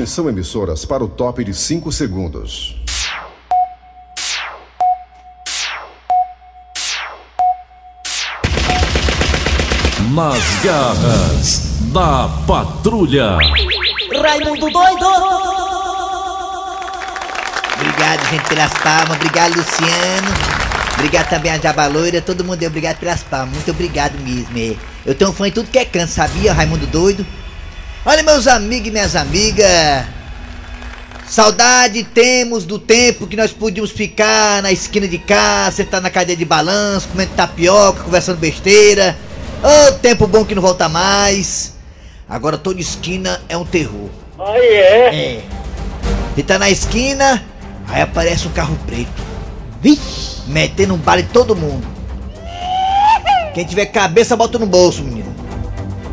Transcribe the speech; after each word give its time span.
Atenção, 0.00 0.30
emissoras, 0.30 0.86
para 0.86 1.04
o 1.04 1.08
top 1.08 1.44
de 1.44 1.52
5 1.52 1.92
segundos. 1.92 2.74
Nas 10.14 10.64
garras 10.64 11.76
da 11.92 12.30
patrulha. 12.46 13.36
Raimundo 14.22 14.70
doido! 14.70 15.06
Obrigado, 17.74 18.30
gente, 18.30 18.48
pelas 18.48 18.72
palmas. 18.72 19.16
Obrigado, 19.16 19.54
Luciano. 19.54 20.28
Obrigado 20.94 21.28
também 21.28 21.52
a 21.52 21.58
Jabaloira. 21.58 22.22
Todo 22.22 22.42
mundo, 22.42 22.64
obrigado 22.64 22.96
pelas 22.96 23.22
palmas. 23.22 23.52
Muito 23.52 23.70
obrigado 23.70 24.14
mesmo. 24.20 24.56
é. 24.56 24.76
Eu 25.04 25.14
tenho 25.14 25.30
um 25.30 25.34
fã 25.34 25.46
em 25.46 25.52
tudo 25.52 25.70
que 25.70 25.78
é 25.78 25.84
canto, 25.84 26.10
sabia, 26.10 26.54
Raimundo 26.54 26.86
Doido? 26.86 27.26
Olha, 28.02 28.22
meus 28.22 28.46
amigos 28.46 28.88
e 28.88 28.90
minhas 28.90 29.14
amigas. 29.14 30.06
Saudade 31.28 32.02
temos 32.02 32.64
do 32.64 32.78
tempo 32.78 33.26
que 33.26 33.36
nós 33.36 33.52
podíamos 33.52 33.90
ficar 33.90 34.62
na 34.62 34.72
esquina 34.72 35.06
de 35.06 35.18
casa, 35.18 35.76
sentar 35.76 36.00
na 36.00 36.08
cadeia 36.08 36.36
de 36.36 36.46
balanço, 36.46 37.08
comendo 37.08 37.32
tapioca, 37.34 38.02
conversando 38.02 38.38
besteira. 38.38 39.16
Ô, 39.62 39.92
tempo 39.98 40.26
bom 40.26 40.46
que 40.46 40.54
não 40.54 40.62
volta 40.62 40.88
mais. 40.88 41.74
Agora 42.26 42.56
toda 42.56 42.80
esquina 42.80 43.38
é 43.50 43.56
um 43.58 43.66
terror. 43.66 44.08
Aí 44.38 44.66
é. 44.66 45.14
É. 45.14 45.42
Você 46.34 46.42
tá 46.42 46.58
na 46.58 46.70
esquina, 46.70 47.44
aí 47.86 48.00
aparece 48.00 48.48
um 48.48 48.52
carro 48.52 48.78
preto. 48.86 49.22
Vixe, 49.82 50.40
metendo 50.46 50.94
um 50.94 50.98
bala 50.98 51.20
em 51.20 51.26
todo 51.26 51.54
mundo. 51.54 51.86
Quem 53.52 53.66
tiver 53.66 53.86
cabeça, 53.86 54.34
bota 54.36 54.58
no 54.58 54.66
bolso, 54.66 55.02
menino. 55.02 55.34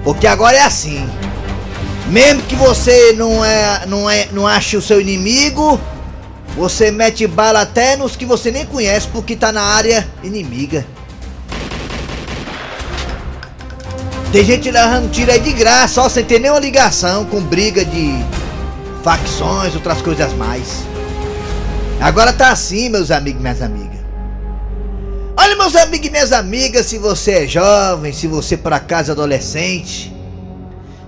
Porque 0.03 0.27
agora 0.27 0.57
é 0.57 0.61
assim. 0.61 1.07
Mesmo 2.09 2.41
que 2.43 2.55
você 2.55 3.13
não 3.13 3.43
é, 3.43 3.85
não 3.85 4.09
é, 4.09 4.27
não 4.31 4.47
ache 4.47 4.77
o 4.77 4.81
seu 4.81 5.01
inimigo, 5.01 5.79
você 6.55 6.89
mete 6.89 7.27
bala 7.27 7.61
até 7.61 7.97
nos 7.97 8.15
que 8.15 8.25
você 8.25 8.49
nem 8.49 8.65
conhece 8.65 9.07
porque 9.09 9.35
tá 9.35 9.51
na 9.51 9.61
área 9.61 10.07
inimiga. 10.23 10.85
Tem 14.31 14.43
gente 14.43 14.71
levando 14.71 15.11
tiro 15.11 15.31
aí 15.31 15.39
de 15.39 15.53
graça, 15.53 16.01
ó, 16.01 16.09
sem 16.09 16.23
ter 16.23 16.39
nenhuma 16.39 16.59
ligação 16.59 17.25
com 17.25 17.41
briga 17.41 17.83
de 17.83 18.13
facções, 19.03 19.75
outras 19.75 20.01
coisas 20.01 20.33
mais. 20.33 20.83
Agora 21.99 22.31
tá 22.33 22.51
assim, 22.51 22.89
meus 22.89 23.11
amigos 23.11 23.39
e 23.39 23.43
minhas 23.43 23.61
amigas. 23.61 23.97
Olha, 25.35 25.55
meus 25.55 25.75
amigos 25.75 26.07
e 26.07 26.09
minhas 26.09 26.31
amigas, 26.31 26.85
se 26.87 26.97
você 26.97 27.43
é 27.43 27.47
jovem, 27.47 28.11
se 28.11 28.27
você 28.27 28.57
por 28.57 28.73
acaso 28.73 29.11
é 29.11 29.13
adolescente, 29.13 30.16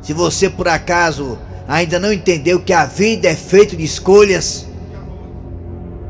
se 0.01 0.13
você 0.13 0.49
por 0.49 0.67
acaso 0.67 1.37
ainda 1.67 1.99
não 1.99 2.11
entendeu 2.11 2.59
que 2.59 2.73
a 2.73 2.85
vida 2.85 3.27
é 3.29 3.35
feita 3.35 3.75
de 3.75 3.83
escolhas, 3.83 4.65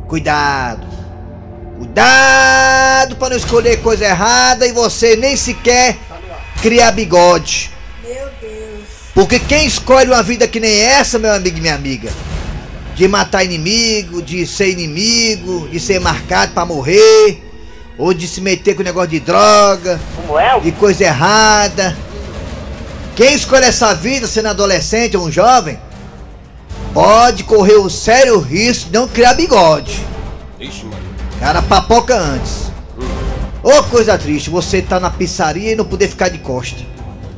cuidado. 0.07 0.87
Cuidado 1.77 3.15
para 3.15 3.29
não 3.29 3.37
escolher 3.37 3.81
coisa 3.81 4.05
errada 4.05 4.67
e 4.67 4.71
você 4.71 5.15
nem 5.15 5.35
sequer 5.37 5.97
criar 6.61 6.91
bigode. 6.91 7.71
Meu 8.03 8.25
Deus. 8.41 8.83
Porque 9.13 9.39
quem 9.39 9.65
escolhe 9.65 10.09
uma 10.09 10.21
vida 10.23 10.47
que 10.47 10.59
nem 10.59 10.77
essa, 10.79 11.17
meu 11.17 11.31
amigo 11.33 11.57
e 11.57 11.61
minha 11.61 11.75
amiga, 11.75 12.11
de 12.95 13.07
matar 13.07 13.45
inimigo, 13.45 14.21
de 14.21 14.45
ser 14.45 14.69
inimigo, 14.69 15.69
de 15.69 15.79
ser 15.79 15.99
marcado 16.01 16.53
pra 16.53 16.65
morrer, 16.65 17.41
ou 17.97 18.13
de 18.13 18.27
se 18.27 18.41
meter 18.41 18.75
com 18.75 18.83
negócio 18.83 19.09
de 19.09 19.19
droga, 19.21 19.99
Como 20.15 20.37
é? 20.37 20.59
de 20.59 20.71
coisa 20.73 21.05
errada. 21.05 21.97
Quem 23.19 23.33
escolhe 23.33 23.65
essa 23.65 23.93
vida 23.93 24.25
sendo 24.27 24.47
adolescente 24.47 25.17
ou 25.17 25.27
um 25.27 25.29
jovem, 25.29 25.77
pode 26.93 27.43
correr 27.43 27.75
o 27.75 27.89
sério 27.89 28.39
risco 28.39 28.85
de 28.85 28.97
não 28.97 29.09
criar 29.09 29.33
bigode. 29.33 30.07
Ixi, 30.57 30.85
mano. 30.85 31.03
Cara, 31.37 31.61
papoca 31.61 32.15
antes. 32.15 32.71
Ô 33.61 33.83
coisa 33.83 34.17
triste, 34.17 34.49
você 34.49 34.81
tá 34.81 35.01
na 35.01 35.09
pizzaria 35.09 35.73
e 35.73 35.75
não 35.75 35.83
poder 35.83 36.07
ficar 36.07 36.29
de 36.29 36.37
costa. 36.37 36.81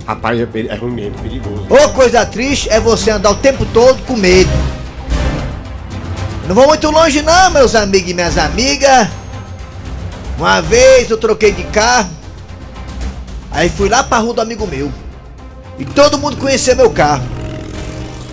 Rapaz, 0.05 0.39
é, 0.39 0.43
é 0.69 0.75
ruim 0.75 0.91
mesmo, 0.91 1.17
perigoso. 1.17 1.65
Ô 1.67 1.89
coisa 1.93 2.27
triste 2.27 2.69
é 2.69 2.79
você 2.79 3.09
andar 3.09 3.31
o 3.31 3.35
tempo 3.37 3.65
todo 3.73 4.05
com 4.05 4.15
medo. 4.15 4.51
Não 6.47 6.53
vou 6.53 6.67
muito 6.67 6.91
longe 6.91 7.23
não, 7.23 7.49
meus 7.49 7.73
amigos 7.73 8.11
e 8.11 8.13
minhas 8.13 8.37
amigas. 8.37 9.07
Uma 10.37 10.61
vez 10.61 11.09
eu 11.09 11.17
troquei 11.17 11.51
de 11.51 11.63
carro. 11.63 12.11
Aí 13.49 13.67
fui 13.67 13.89
lá 13.89 14.03
pra 14.03 14.19
rua 14.19 14.35
do 14.35 14.41
amigo 14.41 14.67
meu. 14.67 14.91
E 15.81 15.85
todo 15.85 16.19
mundo 16.19 16.37
conhecia 16.37 16.75
meu 16.75 16.91
carro. 16.91 17.23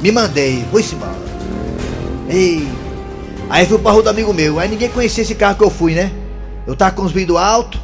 Me 0.02 0.12
mandei, 0.12 0.66
embora. 0.92 1.14
Ei. 2.28 2.68
Aí 3.48 3.64
fui 3.64 3.78
pra 3.78 3.90
rua 3.90 4.02
do 4.02 4.10
amigo 4.10 4.34
meu. 4.34 4.60
Aí 4.60 4.68
ninguém 4.68 4.90
conhecia 4.90 5.22
esse 5.22 5.34
carro 5.34 5.56
que 5.56 5.64
eu 5.64 5.70
fui, 5.70 5.94
né? 5.94 6.12
Eu 6.66 6.76
tava 6.76 6.90
com 6.90 7.04
os 7.04 7.10
vidros 7.10 7.38
altos. 7.38 7.80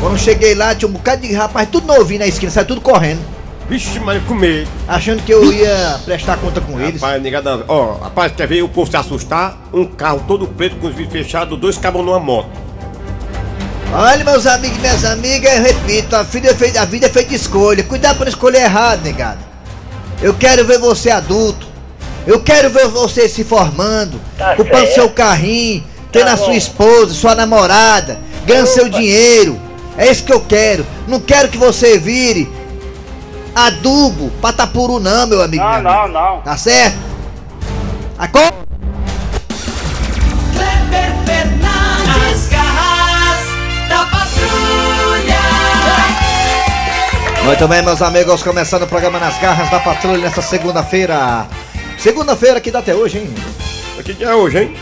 Quando 0.00 0.14
eu 0.14 0.18
cheguei 0.18 0.56
lá, 0.56 0.74
tinha 0.74 0.88
um 0.88 0.92
bocado 0.92 1.22
de 1.22 1.32
rapaz, 1.32 1.68
tudo 1.70 1.86
novinho 1.86 2.18
na 2.18 2.26
esquina, 2.26 2.50
saiu 2.50 2.66
tudo 2.66 2.80
correndo. 2.80 3.20
Vixe, 3.68 4.00
mas 4.00 4.20
com 4.24 4.34
medo. 4.34 4.68
Achando 4.88 5.22
que 5.22 5.32
eu 5.32 5.52
ia 5.52 6.00
prestar 6.04 6.36
conta 6.38 6.60
com 6.60 6.80
eles. 6.80 7.00
Rapaz, 7.00 7.22
negada. 7.22 7.64
Ó, 7.68 7.98
rapaz, 7.98 8.32
quer 8.32 8.48
ver 8.48 8.62
o 8.62 8.68
povo 8.68 8.90
se 8.90 8.96
assustar? 8.96 9.60
Um 9.72 9.84
carro 9.84 10.24
todo 10.26 10.48
preto 10.48 10.74
com 10.74 10.88
os 10.88 10.94
vidros 10.96 11.12
fechados, 11.12 11.56
dois 11.56 11.78
cabos 11.78 12.04
numa 12.04 12.18
moto. 12.18 12.50
Olha, 13.92 14.24
meus 14.24 14.46
amigos 14.46 14.76
e 14.78 14.80
minhas 14.80 15.04
amigas, 15.04 15.52
eu 15.56 15.62
repito, 15.62 16.14
a 16.14 16.22
vida, 16.22 16.50
é 16.50 16.54
feita, 16.54 16.80
a 16.80 16.84
vida 16.84 17.06
é 17.06 17.08
feita 17.08 17.30
de 17.30 17.34
escolha. 17.34 17.82
Cuidado 17.82 18.16
pra 18.16 18.24
não 18.24 18.30
escolher 18.30 18.62
errado, 18.62 19.02
negado. 19.02 19.40
Eu 20.22 20.32
quero 20.34 20.64
ver 20.64 20.78
você 20.78 21.10
adulto. 21.10 21.66
Eu 22.26 22.40
quero 22.40 22.70
ver 22.70 22.86
você 22.86 23.28
se 23.28 23.42
formando, 23.42 24.20
Tá 24.38 24.54
comprando 24.54 24.84
certo. 24.84 24.94
seu 24.94 25.10
carrinho, 25.10 25.82
tendo 26.12 26.26
Tá 26.26 26.34
a 26.34 26.36
sua 26.36 26.54
esposa, 26.54 27.14
sua 27.14 27.34
namorada, 27.34 28.18
ganhando 28.46 28.66
seu 28.66 28.88
dinheiro. 28.88 29.58
É 29.96 30.08
isso 30.10 30.22
que 30.22 30.32
eu 30.32 30.40
quero. 30.40 30.86
Não 31.08 31.18
quero 31.18 31.48
que 31.48 31.58
você 31.58 31.98
vire 31.98 32.48
adubo, 33.54 34.30
patapuru 34.40 35.00
não, 35.00 35.26
meu 35.26 35.42
amigo. 35.42 35.64
Não, 35.64 35.82
não, 35.82 36.08
não. 36.08 36.40
Tá 36.42 36.56
certo? 36.56 36.96
Acorda! 38.18 38.69
Muito 47.44 47.66
bem, 47.66 47.82
meus 47.82 48.00
amigos, 48.02 48.42
começando 48.42 48.82
o 48.82 48.86
programa 48.86 49.18
Nas 49.18 49.38
Garras 49.38 49.70
da 49.70 49.80
Patrulha 49.80 50.18
nessa 50.18 50.42
segunda-feira. 50.42 51.46
Segunda-feira 51.98 52.60
que 52.60 52.70
dá 52.70 52.78
até 52.78 52.94
hoje, 52.94 53.18
hein? 53.18 53.34
Que 54.04 54.12
dia 54.14 54.28
é 54.28 54.34
hoje, 54.34 54.58
hein? 54.62 54.76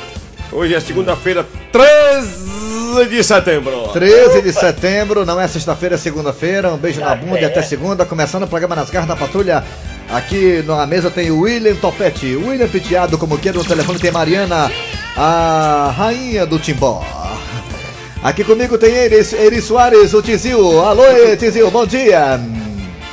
Hoje 0.52 0.74
é 0.74 0.80
segunda-feira, 0.80 1.46
13 1.72 3.08
de 3.08 3.22
setembro. 3.22 3.88
13 3.92 4.42
de 4.42 4.52
setembro, 4.52 5.24
não 5.24 5.40
é 5.40 5.46
sexta-feira, 5.48 5.94
é 5.94 5.98
segunda-feira. 5.98 6.72
Um 6.72 6.76
beijo 6.76 7.00
na 7.00 7.08
Tá 7.10 7.14
bunda 7.16 7.40
e 7.40 7.44
até 7.44 7.62
segunda, 7.62 8.04
começando 8.04 8.42
o 8.42 8.48
programa 8.48 8.74
Nas 8.76 8.90
Garras 8.90 9.08
da 9.08 9.16
Patrulha. 9.16 9.64
Aqui 10.10 10.62
na 10.66 10.86
mesa 10.86 11.10
tem 11.10 11.30
o 11.30 11.40
William 11.40 11.74
Topete, 11.76 12.34
William 12.34 12.68
Piteado, 12.68 13.18
como 13.18 13.38
queira, 13.38 13.58
no 13.58 13.64
telefone 13.64 13.98
tem 13.98 14.10
Mariana, 14.10 14.70
a 15.16 15.94
rainha 15.96 16.44
do 16.44 16.58
Timbó. 16.58 17.04
Aqui 18.22 18.42
comigo 18.42 18.76
tem 18.76 18.92
Eri, 18.92 19.14
Eri 19.14 19.62
Soares, 19.62 20.12
o 20.12 20.20
Tizil. 20.20 20.80
Alô, 20.80 21.04
Tizil, 21.38 21.70
bom 21.70 21.86
dia. 21.86 22.40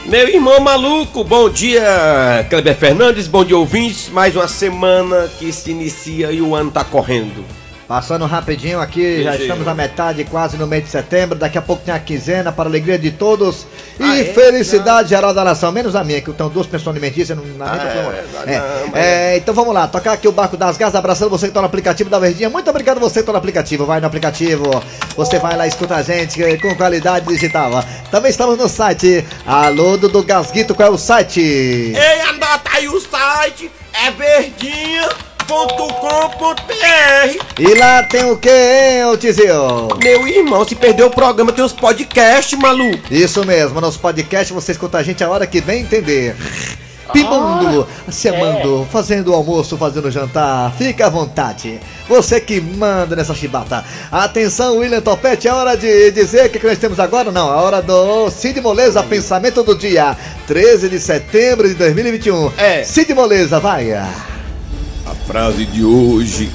Meu 0.07 0.27
irmão 0.27 0.59
maluco, 0.59 1.23
bom 1.23 1.47
dia, 1.47 2.45
Kleber 2.49 2.75
Fernandes, 2.75 3.27
bom 3.27 3.45
dia 3.45 3.57
ouvintes. 3.57 4.09
Mais 4.09 4.35
uma 4.35 4.47
semana 4.47 5.29
que 5.39 5.51
se 5.53 5.71
inicia 5.71 6.31
e 6.31 6.41
o 6.41 6.55
ano 6.55 6.71
tá 6.71 6.83
correndo. 6.83 7.45
Passando 7.87 8.25
rapidinho 8.25 8.79
aqui, 8.81 9.21
já 9.23 9.35
estamos 9.35 9.63
na 9.63 9.75
metade, 9.75 10.23
quase 10.23 10.57
no 10.57 10.65
mês 10.65 10.85
de 10.85 10.89
setembro. 10.89 11.37
Daqui 11.37 11.55
a 11.55 11.61
pouco 11.61 11.83
tem 11.85 11.93
a 11.93 11.99
quinzena 11.99 12.51
para 12.51 12.63
a 12.63 12.67
alegria 12.67 12.97
de 12.97 13.11
todos 13.11 13.67
e 13.99 14.03
Ah, 14.03 14.19
é? 14.21 14.23
felicidade 14.23 15.09
geral 15.09 15.35
da 15.35 15.43
nação. 15.43 15.71
Menos 15.71 15.95
a 15.95 16.03
minha, 16.03 16.19
que 16.19 16.27
eu 16.27 16.33
tenho 16.33 16.49
duas 16.49 16.65
pessoas 16.65 16.95
alimentícias. 16.95 17.37
Não, 17.37 17.45
na 17.45 17.51
minha 17.53 17.65
Ah, 17.75 18.43
é, 18.47 18.53
É, 18.55 18.87
não, 18.87 18.97
é, 18.97 19.37
então 19.37 19.53
vamos 19.53 19.71
lá, 19.71 19.87
tocar 19.87 20.13
aqui 20.13 20.27
o 20.27 20.31
Barco 20.31 20.57
das 20.57 20.77
Gasas, 20.77 20.95
abraçando 20.95 21.29
você 21.29 21.45
que 21.45 21.51
está 21.51 21.61
no 21.61 21.67
aplicativo 21.67 22.09
da 22.09 22.17
Verdinha. 22.17 22.49
Muito 22.49 22.67
obrigado 22.67 22.99
você 22.99 23.15
que 23.15 23.19
está 23.19 23.31
no 23.33 23.37
aplicativo. 23.37 23.85
Vai 23.85 23.99
no 23.99 24.07
aplicativo, 24.07 24.63
você 25.15 25.37
vai 25.37 25.55
lá, 25.55 25.67
escuta 25.67 25.95
a 25.95 26.01
gente 26.01 26.41
eh, 26.41 26.57
com 26.57 26.73
qualidade 26.75 27.27
digital. 27.27 27.83
Também 28.09 28.31
estamos 28.31 28.57
no 28.57 28.67
site 28.67 29.23
Alô 29.45 29.95
Dudu 29.95 30.23
Gasguito, 30.23 30.73
qual 30.73 30.87
é 30.87 30.91
o 30.91 30.97
site? 30.97 31.39
Ei, 31.39 32.21
anota 32.29 32.67
aí 32.73 32.87
o 32.89 32.99
site, 32.99 33.69
é 33.93 35.34
verdinha.com.br. 35.45 37.45
E 37.59 37.73
lá 37.75 38.03
tem 38.03 38.25
o 38.25 38.37
que, 38.37 38.49
hein, 38.49 39.05
ô 39.05 39.17
Tizio? 39.17 39.87
Meu 40.03 40.27
irmão, 40.27 40.67
se 40.67 40.75
perdeu 40.75 41.07
o 41.07 41.11
programa, 41.11 41.51
tem 41.51 41.63
os 41.63 41.73
podcasts, 41.73 42.57
maluco. 42.57 42.99
Isso 43.11 43.45
mesmo, 43.45 43.79
nosso 43.79 43.99
podcast 43.99 44.51
você 44.51 44.71
escuta 44.71 44.97
a 44.97 45.03
gente 45.03 45.23
a 45.23 45.29
hora 45.29 45.47
que 45.47 45.61
bem 45.61 45.83
entender. 45.83 46.35
Pimundo, 47.13 47.87
se 48.09 48.27
amando, 48.27 48.85
fazendo 48.91 49.31
o 49.31 49.35
almoço, 49.35 49.77
fazendo 49.77 50.07
o 50.07 50.11
jantar, 50.11 50.73
fica 50.75 51.05
à 51.05 51.09
vontade. 51.09 51.79
Você 52.09 52.41
que 52.41 52.59
manda 52.59 53.15
nessa 53.15 53.35
chibata. 53.35 53.85
Atenção, 54.11 54.77
William 54.77 55.01
Topete, 55.01 55.47
é 55.47 55.53
hora 55.53 55.77
de 55.77 56.11
dizer 56.11 56.47
o 56.47 56.49
que, 56.49 56.59
que 56.59 56.65
nós 56.65 56.79
temos 56.79 56.99
agora? 56.99 57.31
Não, 57.31 57.47
é 57.47 57.57
hora 57.57 57.81
do 57.81 58.29
Cid 58.31 58.59
Moleza, 58.59 59.03
pensamento 59.03 59.63
do 59.63 59.77
dia, 59.77 60.17
13 60.47 60.89
de 60.89 60.99
setembro 60.99 61.69
de 61.69 61.75
2021. 61.75 62.51
É. 62.57 62.83
Cid 62.83 63.13
Moleza, 63.13 63.59
vai. 63.59 63.93
A 65.25 65.27
frase 65.27 65.65
de 65.65 65.83
hoje. 65.83 66.51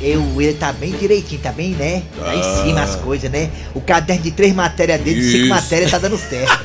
Eu, 0.00 0.22
eu, 0.22 0.40
ele 0.40 0.54
tá 0.54 0.72
bem 0.72 0.92
direitinho, 0.92 1.40
tá 1.40 1.50
bem, 1.50 1.70
né? 1.70 2.04
Tá 2.16 2.32
em 2.36 2.42
cima 2.62 2.80
as 2.80 2.94
coisas, 2.94 3.28
né? 3.28 3.50
O 3.74 3.80
caderno 3.80 4.22
de 4.22 4.30
três 4.30 4.54
matérias 4.54 5.00
dele, 5.00 5.20
de 5.20 5.32
cinco 5.32 5.48
matérias, 5.48 5.90
tá 5.90 5.98
dando 5.98 6.16
certo. 6.16 6.64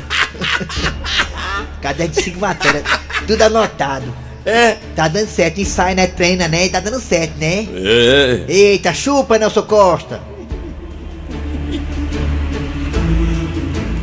caderno 1.81 2.13
de 2.13 2.21
cinco 2.21 2.39
matérias, 2.39 2.83
tudo 3.25 3.41
anotado. 3.41 4.05
É. 4.45 4.77
Tá 4.95 5.07
dando 5.07 5.27
certo, 5.27 5.59
ensaio, 5.59 5.95
né? 5.95 6.05
Treina, 6.05 6.47
né? 6.47 6.67
E 6.67 6.69
tá 6.69 6.79
dando 6.79 7.01
certo, 7.01 7.35
né? 7.39 7.67
É. 7.73 8.43
Eita, 8.47 8.93
chupa, 8.93 9.39
Nelson 9.39 9.63
Costa. 9.63 10.21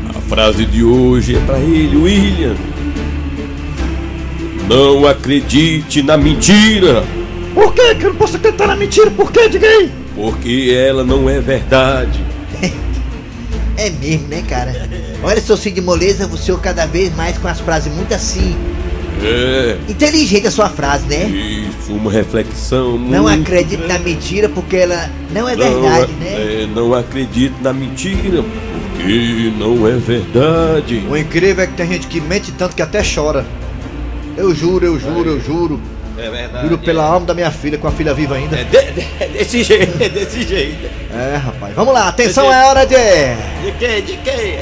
A 0.08 0.20
frase 0.28 0.66
de 0.66 0.82
hoje 0.82 1.36
é 1.36 1.40
pra 1.40 1.60
ele, 1.60 1.96
William. 1.96 2.56
Não 4.68 5.06
acredite 5.06 6.02
na 6.02 6.16
mentira, 6.16 7.04
Por 7.54 7.72
que 7.72 7.94
que 7.94 8.04
eu 8.04 8.10
não 8.10 8.16
posso 8.16 8.36
acreditar 8.36 8.66
na 8.66 8.76
mentira? 8.76 9.10
Por 9.10 9.30
que, 9.32 9.48
diga 9.48 9.66
aí? 9.66 9.90
porque 10.14 10.72
ela 10.76 11.02
não 11.04 11.28
é 11.28 11.40
verdade. 11.40 12.20
É 13.76 13.90
mesmo, 13.90 14.28
né, 14.28 14.40
cara? 14.48 14.88
Olha, 15.20 15.40
seu 15.40 15.56
Cid 15.56 15.80
Moleza, 15.80 16.28
o 16.28 16.36
senhor 16.38 16.60
cada 16.60 16.86
vez 16.86 17.12
mais 17.16 17.36
com 17.38 17.48
as 17.48 17.58
frases 17.58 17.92
muito 17.92 18.14
assim. 18.14 18.54
É. 19.20 19.76
Inteligente 19.88 20.46
a 20.46 20.50
sua 20.52 20.68
frase, 20.68 21.06
né? 21.08 21.24
Isso, 21.26 21.92
uma 21.92 22.12
reflexão 22.12 22.96
Não 22.96 23.24
muito 23.24 23.42
acredite 23.42 23.82
na 23.84 23.98
mentira 23.98 24.48
porque 24.48 24.76
ela 24.76 25.10
não 25.32 25.48
é 25.48 25.56
Não 25.56 25.80
verdade, 25.82 26.12
a- 26.12 26.24
né? 26.24 26.62
é, 26.62 26.68
não 26.72 26.94
acredito 26.94 27.54
na 27.62 27.72
mentira, 27.72 28.44
porque 28.92 29.52
não 29.58 29.88
é 29.88 29.92
verdade. 29.96 31.02
O 31.10 31.16
incrível 31.16 31.64
é 31.64 31.66
que 31.66 31.72
tem 31.74 31.88
gente 31.88 32.06
que 32.06 32.20
mente 32.20 32.52
tanto 32.52 32.76
que 32.76 32.82
até 32.82 33.02
chora. 33.02 33.44
Eu 34.36 34.54
juro, 34.54 34.86
eu 34.86 35.00
juro, 35.00 35.30
eu 35.30 35.40
juro. 35.40 35.80
É 36.16 36.30
verdade. 36.30 36.64
Juro 36.68 36.78
pela 36.78 37.04
alma 37.04 37.26
da 37.26 37.34
minha 37.34 37.50
filha, 37.50 37.76
com 37.78 37.88
a 37.88 37.92
filha 37.92 38.14
viva 38.14 38.36
ainda. 38.36 38.56
É 38.56 38.64
de- 38.64 38.92
de- 38.92 39.06
é 39.20 39.28
desse 39.28 39.62
jeito, 39.64 40.02
é 40.02 40.08
desse 40.08 40.42
jeito. 40.42 40.88
É, 41.12 41.36
rapaz. 41.36 41.74
Vamos 41.74 41.92
lá, 41.94 42.08
atenção, 42.08 42.52
é 42.52 42.64
hora 42.66 42.86
de. 42.86 42.94
De 42.94 43.72
que? 43.78 44.00
De 44.02 44.16
que? 44.18 44.58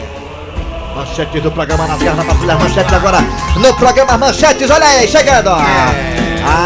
Manchete 0.96 1.40
do 1.40 1.50
programa 1.50 1.86
nas 1.86 2.02
garras 2.02 2.18
da 2.18 2.24
patrulha. 2.32 2.54
Manchetes 2.56 2.92
agora 2.92 3.18
no 3.56 3.74
programa 3.74 4.18
Manchetes. 4.18 4.70
Olha 4.70 4.86
aí, 4.86 5.08
chegando. 5.08 5.50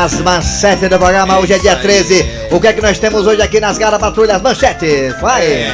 As 0.04 0.20
manchetes 0.20 0.88
do 0.88 0.98
programa. 0.98 1.38
Hoje 1.38 1.52
é 1.54 1.58
dia 1.58 1.76
13. 1.76 2.24
O 2.50 2.60
que 2.60 2.66
é 2.68 2.72
que 2.72 2.80
nós 2.82 2.98
temos 2.98 3.26
hoje 3.26 3.40
aqui 3.42 3.60
nas 3.60 3.78
garras 3.78 4.00
da 4.00 4.06
patrulha? 4.06 4.36
As 4.36 4.42
manchetes. 4.42 5.20
Vai. 5.20 5.72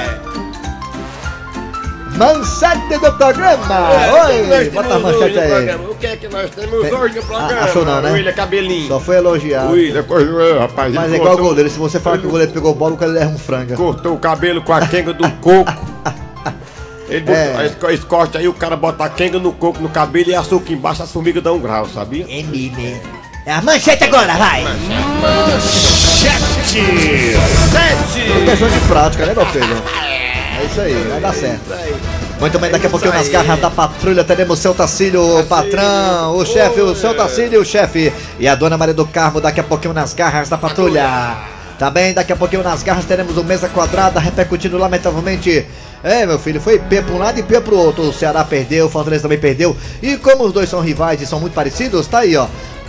Manchete 2.17 2.99
do 2.99 3.13
programa. 3.13 3.89
Oi, 4.27 4.71
bota 4.71 4.95
a 4.95 4.99
manchete 4.99 5.39
aí. 5.39 5.75
O 5.77 5.95
que 5.95 6.07
é 6.07 6.17
que 6.17 6.29
nós 6.29 6.51
temos 6.51 6.83
Tem- 6.83 6.95
hoje 6.95 7.17
no 7.17 7.23
programa? 7.23 7.61
Achou 7.63 7.85
não, 7.85 8.01
né? 8.03 8.13
William 8.13 8.33
Cabelinho. 8.33 8.89
Só 8.89 9.01
foi 9.01 9.17
elogiado. 9.17 9.73
William, 9.73 10.03
coisa, 10.03 10.61
rapaz. 10.61 10.93
Mas 10.95 11.13
é 11.13 11.17
igual 11.17 11.35
o 11.35 11.39
goleiro. 11.39 11.71
Se 11.71 11.79
você 11.79 11.99
falar 11.99 12.19
que 12.19 12.27
o 12.27 12.31
goleiro 12.31 12.53
pegou 12.53 12.75
bola, 12.75 12.95
o 12.95 12.97
cara 12.99 13.19
erra 13.19 13.31
um 13.31 13.39
franga. 13.39 13.75
Cortou 13.77 14.15
o 14.15 14.19
cabelo 14.19 14.63
com 14.63 14.73
a 14.73 14.87
quenga 14.87 15.13
do 15.13 15.29
coco. 15.33 15.73
Ele 17.09 17.21
botou, 17.21 17.35
É. 17.37 17.67
esse, 17.67 17.77
esse 17.95 18.07
corte 18.07 18.39
aí, 18.39 18.49
o 18.49 18.55
cara 18.55 18.75
bota 18.77 19.05
a 19.05 19.09
quenga 19.09 19.39
no 19.39 19.53
coco, 19.53 19.81
no 19.83 19.89
cabelo 19.89 20.31
e 20.31 20.35
açúcar 20.35 20.73
embaixo, 20.73 21.03
as 21.03 21.11
formigas 21.13 21.43
dão 21.43 21.57
um 21.57 21.61
grau, 21.61 21.87
sabia? 21.87 22.25
É 22.25 22.43
mesmo, 22.43 22.81
é. 22.81 23.01
É 23.45 23.53
a 23.53 23.61
manchete 23.61 24.05
agora, 24.05 24.33
vai! 24.35 24.65
É 27.85 28.45
questão 28.47 28.69
de 28.69 28.81
prática, 28.87 29.27
né, 29.27 29.35
meu 29.35 29.45
filho? 29.47 29.83
É 30.63 30.65
isso 30.65 30.81
aí, 30.81 30.95
vai 30.95 31.21
dar 31.21 31.35
certo. 31.35 31.75
Muito 32.39 32.59
bem, 32.61 32.71
daqui 32.71 32.87
a 32.87 32.91
pouquinho 32.91 33.13
nas 33.13 33.29
garras 33.29 33.61
da 33.61 33.69
patrulha 33.69 34.23
teremos 34.23 34.61
o 34.61 34.63
seu 34.63 34.73
Tacílio, 34.73 35.41
o 35.41 35.45
patrão, 35.45 36.37
o 36.37 36.47
chefe, 36.47 36.81
o 36.81 36.95
seu 36.95 37.17
Tacílio, 37.17 37.61
o 37.61 37.65
chefe 37.65 38.13
e 38.39 38.47
a 38.47 38.55
dona 38.55 38.79
Maria 38.79 38.95
do 38.95 39.05
Carmo 39.05 39.41
daqui 39.41 39.59
a 39.59 39.65
pouquinho 39.65 39.93
nas 39.93 40.15
garras 40.15 40.49
da 40.49 40.57
patrulha. 40.57 41.37
Também 41.81 42.15
daqui 42.15 42.33
a 42.33 42.37
pouquinho 42.37 42.63
nas 42.63 42.81
garras 42.85 43.05
teremos 43.05 43.37
o 43.37 43.43
Mesa 43.43 43.69
Quadrada 43.69 44.21
repercutindo 44.21 44.79
lamentavelmente. 44.79 45.67
É, 46.05 46.25
meu 46.25 46.39
filho, 46.39 46.61
foi 46.61 46.79
P 46.79 47.03
pra 47.03 47.13
um 47.13 47.19
lado 47.19 47.41
e 47.41 47.43
P 47.43 47.61
pro 47.61 47.77
outro. 47.77 48.05
O 48.05 48.13
Ceará 48.13 48.45
perdeu, 48.45 48.87
o 48.87 48.89
Fortaleza 48.89 49.23
também 49.23 49.39
perdeu. 49.39 49.77
E 50.01 50.17
como 50.17 50.45
os 50.45 50.53
dois 50.53 50.69
são 50.69 50.81
rivais 50.81 51.21
e 51.21 51.27
são 51.27 51.41
muito 51.41 51.55
parecidos, 51.55 52.07
tá 52.07 52.21
aí, 52.21 52.37
ó. 52.37 52.47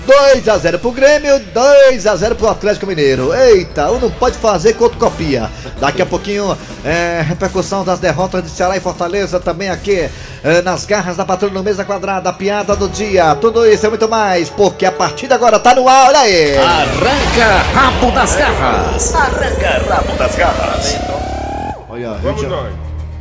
2x0 0.08 0.78
pro 0.80 0.92
Grêmio, 0.92 1.40
2x0 1.54 2.36
pro 2.36 2.50
Atlético 2.50 2.86
Mineiro. 2.86 3.34
Eita, 3.34 3.92
um 3.92 4.00
não 4.00 4.12
pode 4.12 4.38
fazer 4.38 4.74
que 4.74 4.84
outro 4.84 4.98
copia. 5.00 5.50
Daqui 5.80 6.02
a 6.02 6.06
pouquinho, 6.06 6.58
é, 6.84 7.22
repercussão 7.28 7.84
das 7.84 8.00
derrotas 8.00 8.44
de 8.44 8.50
Ceará 8.50 8.76
e 8.76 8.80
Fortaleza 8.80 9.40
também 9.40 9.70
aqui 9.70 10.10
é, 10.44 10.62
nas 10.62 10.86
garras 10.86 11.18
da 11.18 11.26
patrulha 11.26 11.54
no 11.54 11.64
Mesa 11.64 11.84
Quadrada, 11.86 12.30
a 12.30 12.34
piada 12.34 12.76
do 12.76 12.90
dia. 12.90 13.36
Tudo 13.36 13.66
isso 13.66 13.86
e 13.86 13.90
muito 13.90 14.08
mais, 14.10 14.50
porque 14.50 14.86
a 14.86 14.92
partida 14.92 15.36
agora 15.36 15.60
tá 15.60 15.74
no 15.74 15.88
ar, 15.88 16.08
olha 16.10 16.20
aí. 16.20 16.58
Arranca 16.58 17.58
rabo 17.74 18.12
das 18.12 18.36
garras. 18.36 19.16
Arranca 19.16 19.82
rabo 19.94 20.18
das 20.18 20.36
garras. 20.36 20.98
Olha, 21.90 22.10
Rio 22.12 22.20
Vamos 22.22 22.42
de 22.42 22.48
Ja- 22.48 22.56
nós. 22.56 22.74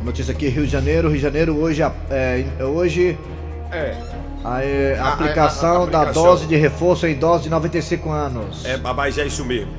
Notícia 0.03 0.31
aqui, 0.33 0.49
Rio 0.49 0.65
de 0.65 0.71
Janeiro, 0.71 1.07
Rio 1.07 1.17
de 1.17 1.23
Janeiro 1.23 1.55
hoje, 1.57 1.81
a- 1.81 1.91
é, 2.11 2.43
hoje 2.59 3.17
É, 3.71 3.93
a, 4.43 4.63
é, 4.63 4.97
a 4.99 5.03
A- 5.03 5.07
a- 5.09 5.13
aplicação 5.13 5.83
a- 5.83 5.87
a 5.87 5.89
da 5.89 5.97
aplicação. 6.01 6.23
dose 6.23 6.45
de 6.47 6.55
reforço 6.55 7.07
em 7.07 7.11
idosos 7.11 7.43
de 7.43 7.49
95 7.49 8.09
anos. 8.11 8.65
é, 8.65 8.77
mas 8.77 9.17
é 9.17 9.25
isso 9.25 9.43
mesmo. 9.45 9.71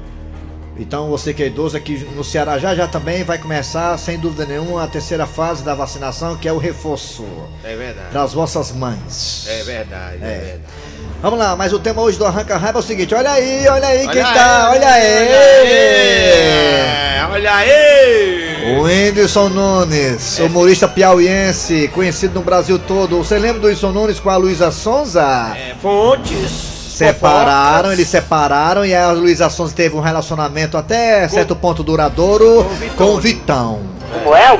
Então 0.76 1.08
você 1.08 1.32
que 1.32 1.42
é 1.42 1.46
idoso 1.46 1.76
aqui 1.76 1.98
no 2.16 2.24
Ceará 2.24 2.58
já 2.58 2.74
já 2.74 2.88
também 2.88 3.22
vai 3.22 3.38
começar, 3.38 3.96
sem 3.96 4.18
dúvida 4.18 4.44
nenhuma, 4.44 4.82
a 4.82 4.86
terceira 4.88 5.24
fase 5.26 5.62
da 5.62 5.72
vacinação, 5.74 6.36
que 6.36 6.48
é 6.48 6.52
o 6.52 6.58
reforço 6.58 7.24
É 7.62 7.76
verdade. 7.76 8.12
das 8.12 8.32
vossas 8.32 8.72
mães. 8.72 9.46
É 9.48 9.62
verdade, 9.62 10.18
é, 10.20 10.26
É. 10.26 10.38
verdade. 10.38 10.62
Vamos 11.22 11.38
lá, 11.38 11.54
mas 11.56 11.72
o 11.72 11.78
tema 11.78 12.02
hoje 12.02 12.18
do 12.18 12.26
Arranca 12.26 12.56
Raiva 12.56 12.78
é 12.78 12.80
o 12.80 12.82
seguinte, 12.82 13.14
olha 13.14 13.30
aí, 13.30 13.66
olha 13.68 13.86
aí 13.86 13.98
quem 14.08 14.20
Olha 14.20 14.34
tá, 14.34 14.68
aí, 14.70 14.76
olha 14.76 14.88
aí! 14.88 15.04
É, 16.04 17.26
olha 17.30 17.54
aí! 17.54 18.76
O 18.76 18.82
Whindersson 18.82 19.48
Nunes, 19.48 20.38
humorista 20.40 20.88
piauiense, 20.88 21.88
conhecido 21.94 22.34
no 22.34 22.42
Brasil 22.42 22.78
todo. 22.78 23.16
Você 23.18 23.38
lembra 23.38 23.60
do 23.60 23.66
Whindersson 23.68 23.92
Nunes 23.92 24.18
com 24.20 24.28
a 24.28 24.36
Luísa 24.36 24.70
Sonza? 24.70 25.22
É, 25.56 25.74
fontes. 25.80 26.73
Separaram, 26.94 27.92
eles 27.92 28.06
separaram 28.06 28.84
e 28.86 28.94
a 28.94 29.10
Luísa 29.10 29.50
Sonza 29.50 29.74
teve 29.74 29.96
um 29.96 30.00
relacionamento 30.00 30.76
até 30.76 31.28
certo 31.28 31.56
ponto 31.56 31.82
duradouro 31.82 32.64
com 32.96 33.04
o 33.04 33.14
o 33.16 33.20
Vitão. 33.20 33.80
Como 34.12 34.34
é? 34.34 34.58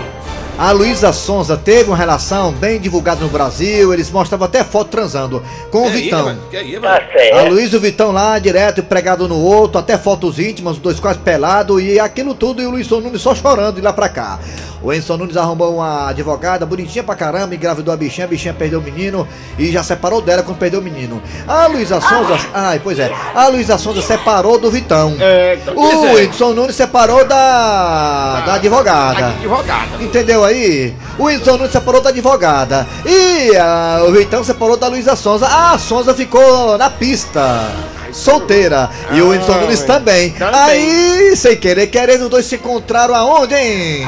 A 0.57 0.71
Luísa 0.71 1.13
Sonza 1.13 1.57
teve 1.57 1.91
uma 1.91 1.97
relação 1.97 2.53
bem 2.53 2.81
divulgada 2.81 3.21
no 3.21 3.29
Brasil, 3.29 3.93
eles 3.93 4.09
mostravam 4.11 4.47
até 4.47 4.63
foto 4.63 4.89
transando 4.89 5.43
com 5.71 5.83
o 5.83 5.91
Que 5.91 5.97
aí, 5.97 6.03
Vitão. 6.03 6.25
mano? 6.25 6.43
Que 6.49 6.57
aí? 6.57 7.33
A. 7.33 7.43
Luiz 7.43 7.73
e 7.73 7.77
o 7.77 7.81
Vitão 7.81 8.13
lá, 8.13 8.39
direto, 8.39 8.83
pregado 8.83 9.27
no 9.27 9.37
outro, 9.37 9.79
até 9.81 9.99
fotos 9.99 10.39
íntimas, 10.39 10.75
os 10.75 10.79
dois 10.79 11.01
quase 11.01 11.19
pelados, 11.19 11.83
e 11.83 11.99
aquilo 11.99 12.35
tudo, 12.35 12.63
e 12.63 12.67
o 12.67 12.71
Luiz 12.71 12.89
Nunes 12.89 13.21
só 13.21 13.35
chorando 13.35 13.77
de 13.77 13.81
lá 13.81 13.93
pra 13.93 14.09
cá. 14.09 14.39
O 14.85 14.93
Enson 14.93 15.17
Nunes 15.17 15.35
arrumou 15.35 15.77
uma 15.77 16.11
advogada 16.11 16.67
bonitinha 16.67 17.03
pra 17.03 17.15
caramba, 17.15 17.55
engravidou 17.55 17.95
a 17.95 17.97
bichinha, 17.97 18.27
a 18.27 18.29
bichinha 18.29 18.53
perdeu 18.53 18.81
o 18.81 18.83
menino 18.83 19.27
e 19.59 19.73
já 19.73 19.83
separou 19.83 20.21
dela 20.21 20.43
quando 20.43 20.59
perdeu 20.59 20.79
o 20.79 20.83
menino. 20.83 21.23
A 21.49 21.67
Luísa 21.69 22.03
Sonza, 22.03 22.39
ai, 22.53 22.79
pois 22.85 22.99
é, 22.99 23.11
a 23.35 23.49
Luísa 23.49 23.79
Sonza 23.79 24.03
separou 24.03 24.59
do 24.59 24.71
Vitão. 24.71 25.17
É, 25.19 25.55
então, 25.55 25.75
O. 25.75 26.13
Whindersson 26.15 26.53
Nunes 26.53 26.77
separou 26.77 27.25
da, 27.25 28.43
da 28.45 28.55
advogada. 28.57 29.29
Advogada. 29.29 30.03
Entendeu 30.03 30.45
aí? 30.45 30.95
O 31.19 31.25
Whindersson 31.25 31.57
Nunes 31.57 31.73
separou 31.73 32.03
da 32.03 32.11
advogada. 32.11 32.87
E 33.07 33.57
ah, 33.57 34.05
o 34.07 34.13
Vitão 34.13 34.45
separou 34.45 34.77
da 34.77 34.89
Luísa 34.89 35.17
Sonza. 35.17 35.47
A 35.47 35.79
Sonza 35.79 36.13
ficou 36.13 36.77
na 36.77 36.91
pista. 36.91 37.71
Solteira. 38.13 38.91
E 39.13 39.23
o 39.23 39.31
Whindersson 39.31 39.55
Ah, 39.55 39.61
Nunes 39.63 39.83
também. 39.83 40.31
Também. 40.33 40.61
Aí, 40.61 41.37
sem 41.37 41.57
querer, 41.57 41.87
querendo, 41.87 42.25
os 42.25 42.29
dois 42.29 42.45
se 42.47 42.57
encontraram 42.57 43.15
aonde, 43.15 43.55
hein? 43.55 44.07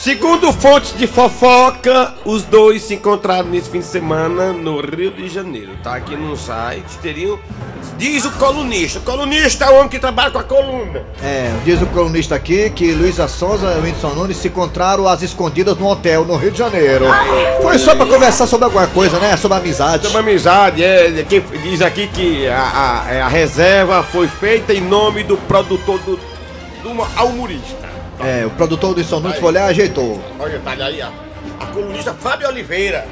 Segundo 0.00 0.52
fontes 0.52 0.96
de 0.96 1.08
fofoca, 1.08 2.14
os 2.24 2.44
dois 2.44 2.82
se 2.84 2.94
encontraram 2.94 3.48
nesse 3.48 3.68
fim 3.68 3.80
de 3.80 3.84
semana 3.84 4.52
no 4.52 4.80
Rio 4.80 5.10
de 5.10 5.28
Janeiro. 5.28 5.72
Tá 5.82 5.96
aqui 5.96 6.14
no 6.16 6.36
site, 6.36 6.96
teriam. 7.02 7.38
Diz 7.98 8.24
o 8.24 8.30
colunista. 8.32 9.00
O 9.00 9.02
colunista 9.02 9.64
é 9.64 9.70
o 9.70 9.74
homem 9.76 9.88
que 9.88 9.98
trabalha 9.98 10.30
com 10.30 10.38
a 10.38 10.44
coluna. 10.44 11.02
É, 11.22 11.52
diz 11.64 11.82
o 11.82 11.86
colunista 11.86 12.36
aqui 12.36 12.70
que 12.70 12.92
Luísa 12.92 13.26
Sonza 13.26 13.72
e 13.76 13.80
Whindersson 13.80 14.10
Nunes 14.10 14.36
se 14.36 14.46
encontraram 14.48 15.06
às 15.08 15.20
escondidas 15.20 15.76
no 15.76 15.88
hotel 15.88 16.24
no 16.24 16.36
Rio 16.36 16.52
de 16.52 16.58
Janeiro. 16.58 17.06
Foi 17.60 17.76
só 17.76 17.96
pra 17.96 18.06
conversar 18.06 18.46
sobre 18.46 18.66
alguma 18.66 18.86
coisa, 18.86 19.18
né? 19.18 19.36
Sobre 19.36 19.58
amizade. 19.58 20.06
Uma 20.06 20.20
amizade, 20.20 20.82
é, 20.82 21.24
quem 21.28 21.40
diz 21.64 21.82
aqui 21.82 22.06
que 22.06 22.46
a, 22.48 23.04
a- 23.08 23.12
é, 23.12 23.20
a 23.20 23.28
reserva 23.28 24.02
foi 24.04 24.28
feita 24.28 24.72
em 24.72 24.80
nome 24.80 25.24
do 25.24 25.36
produtor 25.36 25.98
do, 26.00 26.18
do 26.84 26.90
humorista. 27.24 27.97
É, 28.20 28.44
o 28.46 28.50
produtor 28.50 28.90
do 28.90 28.96
Whindersson 28.98 29.20
Nunes 29.20 29.38
foi 29.38 29.52
lá 29.52 29.60
e 29.60 29.70
ajeitou. 29.70 30.20
Olha, 30.38 30.58
tá 30.60 30.70
ali, 30.72 31.00
ó. 31.02 31.08
A 31.62 31.66
colunista 31.66 32.14
Fábio 32.14 32.48
Oliveira. 32.48 33.06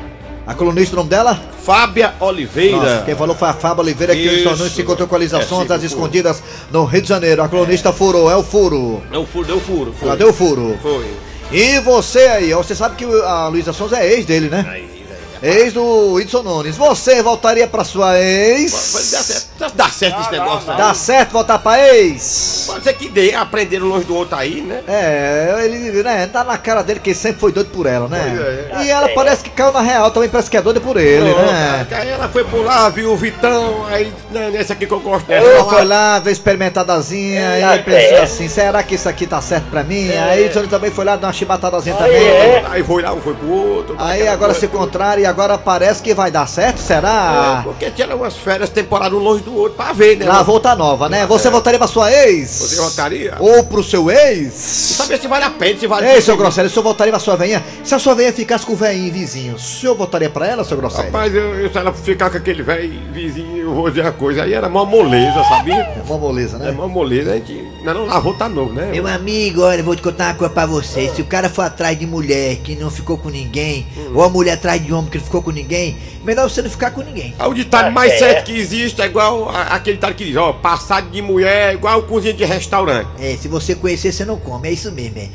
A 0.47 0.55
colunista, 0.55 0.95
o 0.95 0.99
nome 0.99 1.11
dela? 1.11 1.39
Fábia 1.63 2.15
Oliveira. 2.21 2.77
Nossa, 2.77 3.03
quem 3.05 3.17
falou 3.17 3.35
foi 3.35 3.49
a 3.49 3.53
Fábio 3.53 3.83
Oliveira, 3.83 4.15
que 4.15 4.23
Isso. 4.23 4.45
tornou 4.45 4.69
se 4.69 4.81
encontrou 4.83 5.09
com 5.09 5.17
ligações 5.17 5.65
É, 5.65 5.69
das 5.69 5.81
sim, 5.81 5.87
escondidas 5.89 6.43
no 6.71 6.85
Rio 6.85 7.03
de 7.03 7.09
Janeiro. 7.09 7.43
A 7.43 7.49
colunista 7.49 7.93
furou, 7.93 8.31
é 8.31 8.37
o 8.37 8.43
furo. 8.45 9.03
Deu 9.11 9.27
furo, 9.27 9.47
deu 9.47 9.61
furo. 9.61 9.95
Foi. 9.99 10.09
Cadê 10.09 10.25
o 10.25 10.33
furo? 10.33 10.79
Foi. 10.81 11.05
E 11.51 11.81
você 11.81 12.21
aí, 12.29 12.53
ó, 12.53 12.63
você 12.63 12.75
sabe 12.75 12.95
que 12.97 13.05
a 13.05 13.49
Luísa 13.49 13.73
Sonza 13.73 13.99
é 13.99 14.13
ex 14.13 14.25
dele, 14.27 14.49
né? 14.49 14.65
Aí, 14.69 14.83
velho. 14.83 14.96
Ex 15.43 15.73
do 15.73 16.15
Whitson 16.15 16.43
Nunes. 16.43 16.77
Você 16.77 17.23
voltaria 17.23 17.67
pra 17.67 17.85
sua 17.85 18.07
Pode 18.07 18.17
dar 18.17 18.21
ex? 18.21 18.71
certo, 18.73 19.75
dá 19.75 19.89
certo 19.89 20.21
esse 20.21 20.31
negócio 20.31 20.71
aí. 20.71 20.77
Dá 20.79 20.95
certo 20.95 21.33
voltar 21.33 21.59
pra 21.59 21.79
ex? 21.95 22.65
Pode 22.67 22.85
ser 22.85 22.93
que 22.95 23.09
dê, 23.09 23.35
aprenderam 23.35 23.87
longe 23.87 24.05
do 24.05 24.15
outro 24.15 24.37
aí, 24.37 24.61
né? 24.61 24.83
É, 24.89 25.61
ele, 25.65 26.03
né, 26.03 26.27
tá 26.27 26.43
na 26.45 26.57
cara 26.57 26.83
dele 26.83 27.01
que 27.01 27.11
ele 27.11 27.19
sempre 27.19 27.41
foi 27.41 27.53
doido 27.53 27.71
por 27.71 27.87
ela, 27.87 28.09
né? 28.09 28.69
Pois 28.71 28.87
E 28.87 28.91
ela 28.91 29.09
parece 29.11 29.43
que 29.43 29.51
caiu 29.51 29.73
na 29.73 29.81
real, 29.81 30.11
também 30.11 30.29
parece 30.29 30.51
que 30.51 30.57
é 30.57 30.63
doida 30.63 30.81
por 30.81 30.97
ele, 30.97 31.33
Pronto, 31.33 31.53
né? 31.53 31.87
Aí 31.91 32.09
ela 32.09 32.29
foi 32.29 32.45
por 32.45 32.65
lá, 32.65 32.89
viu 32.89 33.13
o 33.13 33.17
Vitão, 33.17 33.87
aí, 33.87 34.13
né, 34.31 34.51
nesse 34.51 34.73
aqui 34.73 34.87
que 34.87 34.93
eu 34.93 35.01
gosto 35.01 35.31
Ela 35.31 35.49
dela. 35.49 35.71
foi 35.71 35.85
lá, 35.85 36.19
veio 36.19 36.33
experimentadazinha, 36.33 37.51
aí 37.51 37.63
ele 37.63 37.83
pensou 37.83 38.23
assim, 38.23 38.49
será 38.49 38.83
que 38.83 38.95
isso 38.95 39.09
aqui 39.09 39.27
tá 39.27 39.41
certo 39.41 39.65
pra 39.71 39.83
mim? 39.83 40.11
Aí 40.11 40.47
o 40.47 40.69
também 40.69 40.91
foi 40.91 41.05
lá, 41.05 41.17
deu 41.17 41.27
uma 41.27 41.33
chibatadazinha 41.33 41.97
também. 41.97 42.65
Aí 42.71 42.83
foi 42.83 43.03
lá, 43.03 43.13
um 43.13 43.21
foi 43.21 43.35
pro 43.35 43.51
outro. 43.51 43.97
Aí 43.99 44.27
agora 44.27 44.55
se 44.55 44.67
coisa. 44.67 44.87
E 45.27 45.29
agora 45.29 45.59
parece 45.59 46.01
que 46.03 46.15
vai 46.15 46.31
dar 46.31 46.47
certo, 46.47 46.79
É, 46.79 46.83
será? 46.83 47.61
porque 47.65 47.91
tinha 47.91 48.15
umas 48.15 48.37
férias, 48.37 48.71
temporada 48.71 49.15
um 49.17 49.19
longe 49.19 49.43
do 49.43 49.55
outro, 49.57 49.77
pra 49.77 49.93
ver, 49.93 50.17
né? 50.17 50.25
Lá 50.27 50.43
volta 50.43 50.75
nova, 50.77 51.09
né? 51.09 51.27
Você 51.27 51.51
voltaria 51.51 51.79
pra 51.79 51.89
sua 51.89 52.13
ex? 52.13 52.49
Você 52.61 52.77
votaria? 52.77 53.35
Ou 53.41 53.65
pro 53.65 53.83
seu 53.83 54.09
ex? 54.11 54.53
Saber 54.55 55.19
se 55.21 55.27
vale 55.27 55.45
a 55.45 55.51
pena, 55.51 55.79
se 55.81 55.87
vale 55.87 56.07
Ei, 56.07 56.21
seu 56.21 56.37
Grosselio, 56.37 56.71
o 56.71 56.73
senhor 56.73 56.83
voltaria 56.85 57.11
pra 57.13 57.19
sua 57.21 57.35
veinha? 57.37 57.63
Se 57.83 57.95
a 57.95 57.99
sua 57.99 58.15
veinha 58.15 58.33
ficasse 58.33 58.65
com 58.65 58.73
o 58.73 58.77
veinho 58.77 59.13
vizinho, 59.13 59.55
o 59.57 59.59
senhor 59.59 59.97
voltaria 59.97 60.31
pra 60.31 60.47
ela, 60.47 60.63
seu 60.65 60.77
Grosselio? 60.77 61.11
Rapaz, 61.11 61.35
eu, 61.35 61.55
eu, 61.57 61.71
se 61.73 61.77
ela 61.77 61.93
ficar 61.93 62.31
com 62.31 62.37
aquele 62.37 62.63
velho 62.63 62.93
vizinho, 63.13 63.57
eu 63.59 63.75
vou 63.75 63.89
dizer 63.91 64.03
uma 64.03 64.13
coisa, 64.13 64.45
aí 64.45 64.53
era 64.55 64.69
mó 64.69 64.85
moleza, 64.85 65.43
sabia? 65.49 65.75
É 65.83 66.03
uma 66.07 66.19
moleza, 66.19 66.57
É 66.59 66.61
né? 66.61 66.71
mó 66.73 66.87
moleza, 66.87 67.33
a 67.33 67.35
gente 67.35 67.67
não 67.85 68.07
lavou, 68.07 68.33
tá 68.35 68.49
novo, 68.49 68.73
né? 68.73 68.91
Meu 68.93 69.07
amigo, 69.09 69.63
olha, 69.63 69.81
eu 69.81 69.85
vou 69.85 69.97
te 69.97 70.03
contar 70.03 70.29
uma 70.29 70.35
coisa 70.35 70.55
pra 70.55 70.67
você. 70.67 71.11
Se 71.15 71.21
o 71.21 71.25
cara 71.25 71.49
for 71.49 71.63
atrás 71.63 71.99
de 71.99 72.07
mulher 72.07 72.57
que 72.57 72.77
não 72.77 72.91
ficou 72.91 73.19
com 73.19 73.29
ninguém, 73.29 73.87
ou 74.15 74.23
a 74.23 74.29
mulher 74.29 74.53
atrás 74.53 74.85
de 74.85 74.93
homem 74.93 75.11
que 75.11 75.16
não 75.17 75.25
ficou 75.25 75.43
com 75.43 75.51
ninguém, 75.51 75.97
melhor 76.25 76.49
você 76.49 76.63
não 76.63 76.71
ficar 76.71 76.91
com 76.91 77.03
ninguém. 77.03 77.35
Ah, 77.39 77.49
O 77.49 77.55
ditado 77.55 77.91
mais 77.93 78.19
certo 78.19 78.45
que 78.47 78.53
existe 78.59 79.01
é 79.03 79.07
igual 79.07 79.49
a- 79.51 79.63
aquele 79.75 79.97
ditado 79.97 80.15
que 80.15 80.25
diz, 80.25 80.37
ó, 80.37 80.53
passado 80.53 81.11
de 81.11 81.21
mulher 81.23 81.71
é 81.71 81.75
igual 81.75 82.03
cozinha 82.05 82.33
de 82.35 82.45
restaurante. 82.45 83.09
É, 83.21 83.37
se 83.41 83.49
você 83.49 83.75
conhecer, 83.75 84.13
você 84.13 84.25
não 84.25 84.37
come. 84.39 84.69
É 84.69 84.73
isso 84.73 84.91
mesmo, 84.93 85.19
é. 85.19 85.29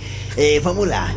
É, 0.56 0.60
vamos 0.60 0.88
lá. 0.88 1.12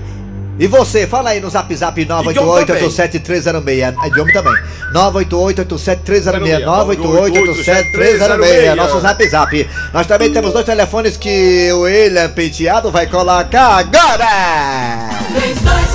E 0.56 0.68
você, 0.68 1.04
fala 1.04 1.30
aí 1.30 1.40
no 1.40 1.50
zap 1.50 1.74
zap 1.74 2.04
988-87306. 2.04 3.96
É 4.04 4.08
de 4.10 4.20
homem 4.20 4.32
também. 4.32 4.54
988-87306. 4.92 6.64
988-87306. 6.64 8.74
Nosso 8.76 9.00
zap 9.00 9.28
zap. 9.28 9.68
Nós 9.92 10.06
também 10.06 10.32
temos 10.32 10.52
dois 10.52 10.64
telefones 10.64 11.16
que 11.16 11.72
o 11.72 11.80
William 11.80 12.28
Penteado 12.30 12.92
vai 12.92 13.08
colocar 13.08 13.78
agora. 13.78 15.08
3261 15.34 15.93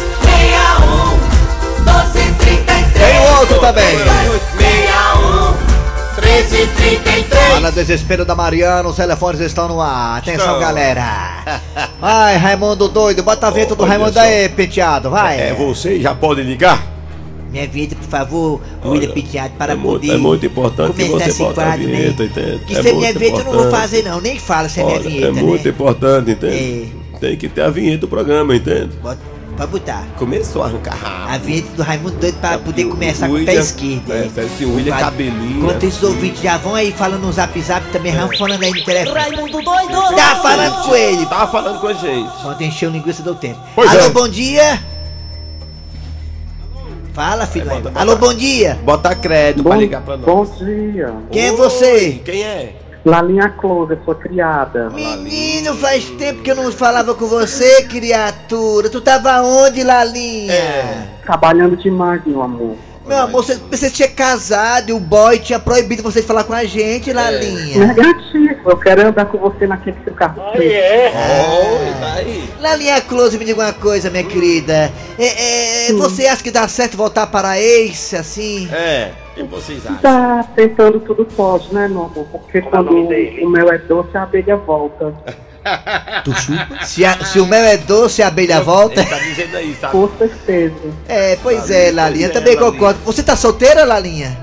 1233 3.39 3.47
Tem 3.47 3.55
o 3.55 3.55
outro 3.55 3.59
também. 3.59 3.97
6261 3.97 5.69
1333 6.19 7.53
Olha 7.55 7.69
o 7.69 7.71
desespero 7.71 8.25
da 8.25 8.35
Mariana, 8.35 8.87
os 8.89 8.95
telefones 8.95 9.39
estão 9.41 9.67
no 9.67 9.81
ar. 9.81 10.17
Atenção, 10.19 10.45
Estão. 10.45 10.59
galera. 10.59 11.59
Vai, 11.99 12.37
Raimundo 12.37 12.87
doido, 12.89 13.23
bota 13.23 13.47
a 13.47 13.49
vento 13.49 13.75
do 13.75 13.85
Raimundo 13.85 14.13
só. 14.13 14.19
aí, 14.21 14.49
Penteado, 14.49 15.09
vai. 15.09 15.39
É, 15.39 15.53
você 15.53 15.99
já 15.99 16.13
pode 16.15 16.41
ligar? 16.43 16.81
Minha 17.51 17.67
vida, 17.67 17.95
por 17.95 18.07
favor, 18.07 18.61
William 18.85 19.11
Penteado, 19.11 19.53
para 19.57 19.73
é 19.73 19.75
muito- 19.75 20.01
poder 20.01 20.13
é 20.13 20.17
muito 20.17 20.45
importante 20.45 20.93
que 20.93 21.03
você 21.05 21.29
esse 21.29 21.39
bote 21.39 21.59
a 21.59 21.63
quadro, 21.63 21.85
vinheta, 21.87 22.23
né? 22.23 22.29
entende? 22.29 22.59
Que 22.65 22.77
É 22.77 22.81
se 22.81 22.89
é 22.89 22.93
minha 22.93 23.05
muito 23.07 23.19
vinheta 23.19 23.39
eu 23.39 23.45
não 23.45 23.51
vou 23.53 23.71
fazer 23.71 24.03
não, 24.03 24.21
nem 24.21 24.37
fala 24.39 24.69
se 24.69 24.79
é 24.79 24.83
minha 24.83 24.95
Olha, 24.99 25.09
vinheta, 25.09 25.27
é 25.27 25.31
muito 25.31 25.63
né? 25.65 25.69
importante, 25.71 26.31
entende? 26.31 26.93
Tem 27.19 27.35
que 27.35 27.49
ter 27.49 27.61
a 27.63 27.69
vinheta 27.69 27.97
do 28.01 28.07
programa, 28.07 28.55
entende? 28.55 28.95
Bota, 29.01 29.17
pode 29.59 29.71
botar. 29.71 30.07
Começou 30.17 30.63
a 30.63 30.65
arrancar 30.67 30.95
rápido. 30.95 31.33
A 31.33 31.37
vinheta 31.37 31.69
do 31.75 31.83
Raimundo 31.83 32.15
doido 32.17 32.37
pra 32.39 32.57
poder 32.57 32.85
o- 32.85 32.89
começar 32.91 33.25
o 33.27 33.29
com 33.29 33.35
o 33.35 33.45
pé 33.45 33.51
William- 33.51 33.61
esquerdo. 33.63 34.13
é, 34.13 34.29
parece 34.33 34.55
que 34.55 34.65
o 34.65 34.75
William 34.75 34.97
cabelinho, 34.97 35.59
Enquanto 35.63 35.83
esses 35.83 36.01
ouvintes 36.03 36.41
já 36.41 36.57
vão 36.57 36.75
aí 36.75 36.91
falando 36.91 37.21
no 37.21 37.31
zap 37.31 37.61
zap, 37.61 37.85
também 37.91 38.15
vão 38.15 38.29
falando 38.37 38.63
aí 38.63 38.71
no 38.71 38.83
telefone. 38.83 39.19
Raimundo 39.19 39.61
doido 39.61 40.15
Tá 40.15 40.35
falando 40.41 40.83
com 40.85 40.95
ele. 40.95 41.25
Tava 41.25 41.51
falando 41.51 41.79
com 41.81 41.87
a 41.87 41.93
gente. 41.93 42.31
Quando 42.41 42.61
encheu 42.61 42.89
linguiça 42.89 43.21
deu 43.21 43.35
tempo. 43.35 43.59
Pois 43.75 43.89
Alô, 43.91 43.99
é. 44.05 44.09
bom 44.09 44.27
dia. 44.27 44.81
Fala, 47.13 47.45
filho. 47.45 47.65
Vai, 47.65 47.81
bota- 47.81 47.99
Alô, 47.99 48.15
bom 48.15 48.33
dia. 48.33 48.79
Bota 48.83 49.13
crédito 49.15 49.63
pra 49.63 49.75
ligar 49.75 50.01
pra 50.01 50.15
nós. 50.15 50.25
Bom 50.25 50.45
dia. 50.65 51.13
Quem 51.31 51.47
é 51.47 51.51
Oi, 51.51 51.57
você? 51.57 52.21
Quem 52.23 52.43
é? 52.43 52.75
Lalinha 53.09 53.49
Close, 53.49 53.97
sua 54.05 54.13
criada. 54.13 54.89
Menino, 54.91 55.75
faz 55.75 56.05
tempo 56.05 56.43
que 56.43 56.51
eu 56.51 56.55
não 56.55 56.71
falava 56.71 57.15
com 57.15 57.25
você, 57.25 57.83
criatura. 57.83 58.89
Tu 58.89 59.01
tava 59.01 59.41
onde, 59.41 59.83
Lalinha? 59.83 60.53
É. 60.53 61.07
Trabalhando 61.23 61.75
demais, 61.75 62.21
meu 62.25 62.41
amor. 62.41 62.75
Meu 63.07 63.17
amor, 63.17 63.43
você, 63.43 63.55
você 63.55 63.89
tinha 63.89 64.07
casado 64.07 64.89
e 64.89 64.93
o 64.93 64.99
boy 64.99 65.39
tinha 65.39 65.57
proibido 65.57 66.03
você 66.03 66.21
de 66.21 66.27
falar 66.27 66.43
com 66.43 66.53
a 66.53 66.63
gente, 66.63 67.11
Lalinha. 67.11 67.87
Negativo, 67.87 68.69
eu 68.69 68.77
quero 68.77 69.07
andar 69.07 69.25
com 69.25 69.39
você 69.39 69.65
naquele 69.65 69.97
seu 70.03 70.13
carro. 70.13 70.43
Oi, 70.53 70.69
tá 71.99 72.13
aí. 72.17 72.47
Lalinha 72.59 73.01
Close, 73.01 73.35
me 73.39 73.45
diga 73.45 73.63
uma 73.63 73.73
coisa, 73.73 74.11
minha 74.11 74.23
querida. 74.23 74.91
É, 75.17 75.89
é, 75.89 75.93
você 75.93 76.27
acha 76.27 76.43
que 76.43 76.51
dá 76.51 76.67
certo 76.67 76.95
voltar 76.95 77.25
para 77.25 77.49
a 77.49 77.59
ex, 77.59 78.13
assim? 78.13 78.69
É, 78.71 79.11
o 79.43 79.47
que 79.47 79.55
vocês 79.55 79.85
acham? 79.85 79.97
Tá 79.97 80.43
tentando 80.55 80.99
tudo 80.99 81.25
pode, 81.25 81.73
né, 81.73 81.87
meu 81.87 82.03
amor? 82.03 82.25
Porque 82.31 82.61
quando 82.61 82.91
o 82.91 83.49
mel 83.49 83.69
é 83.71 83.77
doce, 83.77 84.17
a 84.17 84.23
abelha 84.23 84.55
volta. 84.57 85.13
Tu 86.23 86.33
chupa? 86.33 86.83
Se, 86.85 87.05
a- 87.05 87.23
se 87.25 87.39
o 87.39 87.45
mel 87.45 87.63
é 87.63 87.77
doce, 87.77 88.23
a 88.23 88.27
abelha 88.27 88.61
volta. 88.61 89.01
Ele 89.01 89.09
tá 89.09 89.19
dizendo 89.19 89.57
aí, 89.57 89.75
sabe? 89.75 89.91
Com 89.91 90.09
certeza. 90.17 90.73
É, 91.07 91.35
pois 91.43 91.59
Lalinha, 91.69 91.77
é, 91.77 91.91
Lalinha, 91.91 92.25
é, 92.25 92.29
também 92.29 92.55
Lalinha. 92.55 92.71
concordo. 92.71 92.99
Você 93.05 93.21
tá 93.21 93.35
solteira, 93.35 93.83
Lalinha? 93.83 94.37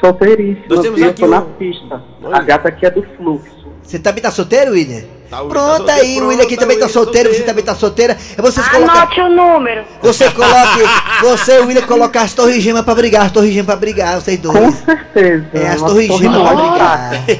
Solteiríssima, 0.00 0.66
Nós 0.68 0.80
temos 0.80 1.02
aqui 1.02 1.20
tô 1.20 1.26
na 1.28 1.40
um- 1.40 1.52
pista. 1.52 2.02
Oi. 2.22 2.32
A 2.34 2.40
gata 2.40 2.68
aqui 2.68 2.86
é 2.86 2.90
do 2.90 3.02
fluxo. 3.16 3.52
Você 3.82 3.98
também 3.98 4.22
tá 4.22 4.30
solteiro, 4.30 4.72
William? 4.72 5.02
Tá, 5.32 5.42
o 5.42 5.46
William 5.46 5.48
Pronto 5.64 5.84
tá 5.86 5.94
solteiro, 5.94 6.02
aí, 6.02 6.20
o 6.20 6.26
William 6.28 6.44
aqui 6.44 6.56
também 6.58 6.78
tá 6.78 6.88
solteiro, 6.90 7.28
você 7.30 7.36
solteiro. 7.36 7.46
também 7.46 7.64
tá 7.64 7.74
solteira. 7.74 8.18
É 8.36 8.42
vocês 8.42 8.68
colocar. 8.68 8.92
Anote 8.92 9.20
o 9.22 9.28
número. 9.30 9.84
Você 10.02 10.30
coloque. 10.30 10.80
Você 11.22 11.52
e 11.56 11.60
o 11.60 11.66
William 11.66 11.86
colocar 11.86 12.22
as 12.22 12.34
torres 12.34 12.62
gemas 12.62 12.82
pra 12.84 12.94
brigar, 12.94 13.24
as 13.26 13.32
torres 13.32 13.50
gemas 13.50 13.64
pra 13.66 13.76
brigar, 13.76 14.20
vocês 14.20 14.38
Com 14.38 14.52
dois. 14.52 14.74
certeza. 14.84 15.46
É, 15.54 15.68
as 15.68 15.80
torres 15.80 16.06
torre 16.08 16.22
gemas 16.24 16.42
pra 16.42 16.54
brigar. 16.54 17.10
fraca. 17.10 17.32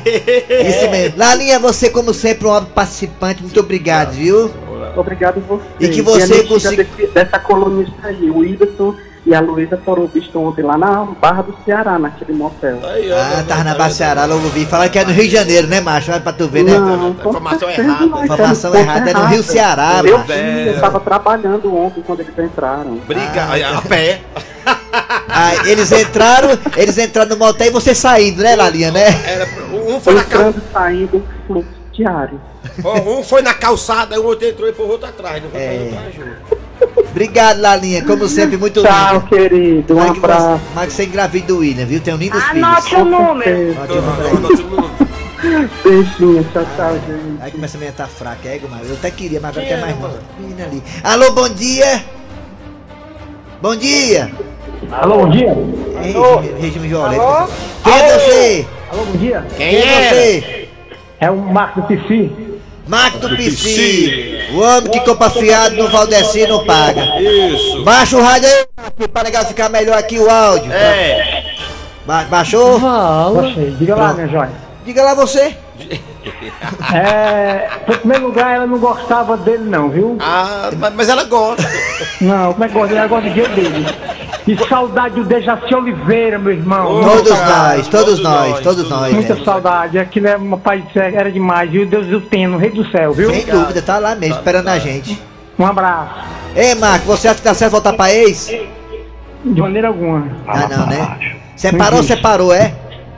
Isso 0.68 0.90
mesmo. 0.90 1.18
Lalinha, 1.18 1.58
você, 1.58 1.90
como 1.90 2.14
sempre, 2.14 2.46
um 2.46 2.50
óbvio 2.50 2.72
participante, 2.72 3.42
muito 3.42 3.61
obrigado, 3.61 4.12
viu? 4.12 4.50
Obrigado 4.96 5.38
a 5.38 5.40
você. 5.40 5.62
E 5.80 5.88
que 5.88 6.00
você 6.00 6.42
consiga- 6.44 6.87
dessa 7.12 7.38
colunista 7.38 7.94
aí, 8.04 8.30
o 8.30 8.38
Whindersson 8.38 8.94
e 9.25 9.35
a 9.35 9.41
Luísa 9.41 9.79
foram 9.85 10.07
vistos 10.07 10.35
ontem 10.35 10.62
lá 10.62 10.76
na 10.76 11.05
Barra 11.05 11.43
do 11.43 11.55
Ceará, 11.64 11.99
naquele 11.99 12.33
motel. 12.33 12.81
Aí, 12.85 13.12
Ah, 13.12 13.37
tá 13.38 13.43
tava 13.49 13.64
na 13.64 13.71
vendo? 13.73 13.79
Baceará, 13.79 14.25
logo 14.25 14.49
vi. 14.49 14.67
Falaram 14.67 14.91
que 14.91 14.99
é 14.99 15.05
no 15.05 15.12
Rio 15.12 15.25
de 15.25 15.31
Janeiro, 15.31 15.69
né, 15.69 15.81
macho? 15.81 16.11
Olha 16.11 16.21
pra 16.21 16.33
tu 16.33 16.49
ver, 16.49 16.64
né? 16.64 16.76
Não, 16.79 17.11
Informação 17.11 17.71
errada. 17.71 18.07
não, 18.07 18.25
Informação 18.25 18.75
é 18.75 18.81
errada, 18.81 19.11
é 19.11 19.14
no 19.14 19.25
Rio 19.26 19.43
Ceará, 19.43 20.00
Eu 20.05 20.19
macho. 20.19 20.33
vi, 20.33 20.67
eu 20.69 20.81
tava 20.81 20.99
trabalhando 21.00 21.75
ontem 21.76 22.02
quando 22.05 22.21
eles 22.21 22.37
entraram. 22.38 22.97
Briga, 23.07 23.47
aí, 23.50 23.62
a 23.62 23.81
pé. 23.83 24.21
Ah, 25.35 25.67
eles 25.67 25.91
entraram, 25.91 26.50
eles 26.76 26.99
entraram 26.99 27.31
no 27.31 27.37
motel 27.38 27.67
e 27.69 27.71
você 27.71 27.95
saindo, 27.95 28.43
né, 28.43 28.55
Lalinha, 28.55 28.91
né? 28.91 29.07
Era, 29.26 29.49
um, 29.73 29.99
foi 29.99 30.14
na 30.14 30.25
cal... 30.25 30.49
Entrando 30.49 30.62
e 30.69 30.73
saindo, 30.73 31.25
fluxo 31.47 31.71
diário. 31.93 32.41
Um 33.07 33.23
foi 33.25 33.41
na 33.41 33.55
calçada, 33.55 34.21
o 34.21 34.25
outro 34.26 34.47
entrou 34.47 34.69
e 34.69 34.73
foi 34.75 34.85
o 34.85 34.88
outro 34.91 35.09
atrás. 35.09 35.43
Não 35.43 35.50
foi 35.50 35.61
É. 35.61 35.88
entrar 35.88 36.11
junto. 36.11 36.62
Obrigado, 37.12 37.61
Lalinha. 37.61 38.02
Como 38.04 38.26
sempre, 38.26 38.57
muito 38.57 38.83
Tchau, 38.83 39.14
lindo. 39.14 39.26
querido. 39.28 39.95
Um 39.95 39.99
Mas 39.99 40.11
que 40.12 40.21
você, 40.21 40.25
abraço. 40.33 40.61
mas 40.75 40.87
que 40.87 40.92
você 40.95 41.04
engravida 41.04 41.47
do 41.47 41.59
William, 41.59 41.85
viu? 41.87 42.00
Tem 42.00 42.14
um 42.14 42.16
lindo 42.16 42.37
Anote 42.38 42.88
filhos. 42.88 43.02
o 43.02 43.04
número. 43.04 43.75
Velho. 43.75 44.40
nosso 44.40 44.62
número. 44.62 44.92
Beijinho, 45.85 46.45
tchau, 46.52 46.64
tchau, 46.76 46.95
gente. 46.95 47.42
Aí 47.42 47.50
começa 47.50 47.76
a 47.76 47.81
menina 47.81 47.97
tá 47.97 48.07
fraca, 48.07 48.49
é, 48.49 48.61
mas 48.71 48.88
eu 48.88 48.95
até 48.95 49.11
queria, 49.11 49.40
mas 49.40 49.50
agora 49.50 49.66
quer 49.66 49.81
mais 49.81 50.00
não. 50.00 50.11
Menina 50.38 50.64
ali. 50.64 50.83
Alô, 51.04 51.33
bom 51.33 51.49
dia! 51.49 52.02
Bom 53.61 53.76
dia! 53.76 54.31
Alô, 54.90 55.19
bom 55.19 55.28
dia. 55.31 55.49
É 55.97 56.02
regime, 56.02 56.61
regime 56.61 56.88
violento. 56.88 57.52
Quem 57.85 57.92
é 57.92 58.19
você? 58.19 58.66
Alô, 58.90 59.04
bom 59.04 59.19
dia. 59.19 59.47
Quem 59.57 59.76
é 59.76 60.09
você? 60.09 60.69
É 61.21 61.31
o 61.31 61.37
Marco 61.37 61.83
do 61.83 61.88
Marco 62.87 63.19
do 63.19 63.37
PC. 63.37 64.49
O 64.53 64.61
homem 64.61 64.91
que 64.91 65.01
compra 65.01 65.31
fiado 65.31 65.77
no 65.77 65.89
Valdeci 65.89 66.47
não 66.47 66.65
paga. 66.65 67.03
Isso. 67.21 67.83
Baixa 67.85 68.17
o 68.17 68.23
rádio 68.23 68.49
aí, 68.49 69.09
para 69.09 69.25
negar 69.25 69.45
ficar 69.47 69.69
melhor 69.69 69.97
aqui 69.97 70.19
o 70.19 70.29
áudio. 70.29 70.71
É. 70.73 71.45
Ba- 72.07 72.25
baixou? 72.25 72.79
Baixei. 72.81 73.71
Diga 73.79 73.95
lá, 73.95 74.12
minha 74.12 74.29
joia. 74.29 74.51
Diga 74.85 75.03
lá 75.03 75.15
você. 75.15 75.57
É, 76.95 77.69
em 77.89 77.97
primeiro 77.99 78.27
lugar, 78.27 78.55
ela 78.55 78.67
não 78.67 78.79
gostava 78.79 79.37
dele, 79.37 79.65
não, 79.65 79.89
viu? 79.89 80.17
Ah, 80.21 80.71
mas, 80.79 80.95
mas 80.95 81.09
ela 81.09 81.25
gosta. 81.25 81.69
Não, 82.21 82.53
como 82.53 82.65
é 82.65 82.69
que 82.69 82.75
gosta? 82.75 82.95
Ela 82.95 83.07
gosta 83.09 83.29
do 83.29 83.35
jeito 83.35 83.51
dele. 83.51 83.87
E 84.46 84.56
saudade 84.68 85.14
do 85.14 85.25
Dejaci 85.25 85.75
Oliveira, 85.75 86.38
meu 86.38 86.52
irmão. 86.52 86.99
Ô, 86.99 87.00
Todos 87.00 87.30
cara, 87.30 87.76
nós, 87.76 87.88
todos 87.88 88.04
todos 88.04 88.20
nós, 88.22 88.50
nós, 88.50 88.61
todos 88.61 88.88
nós. 88.88 89.14
Muita 89.14 89.44
saudade. 89.44 89.99
Aquilo 89.99 90.26
é 90.28 90.37
uma 90.37 90.58
paz 90.58 90.82
do 90.82 90.92
céu, 90.92 91.04
era 91.04 91.30
demais, 91.30 91.70
viu? 91.70 91.87
Deus 91.87 92.06
do 92.06 92.20
Teno, 92.20 92.58
rei 92.58 92.70
do 92.70 92.84
céu, 92.90 93.12
viu? 93.12 93.30
Sem 93.30 93.46
dúvida, 93.46 93.80
tá 93.80 93.99
lá 93.99 94.14
mesmo, 94.14 94.37
esperando 94.37 94.68
a 94.68 94.78
gente. 94.78 95.20
Um 95.58 95.66
abraço. 95.66 96.25
Ei, 96.56 96.75
Marco, 96.75 97.06
você 97.06 97.28
acha 97.28 97.38
que 97.38 97.44
dá 97.44 97.54
certo 97.54 97.72
voltar 97.72 97.92
pra 97.92 98.12
ex? 98.12 98.52
De 99.44 99.61
maneira 99.61 99.88
alguma. 99.88 100.26
Ah, 100.46 100.68
não, 100.68 100.87
né? 100.87 101.18
Separou, 101.56 102.02
separou, 102.02 102.52
é? 102.52 102.75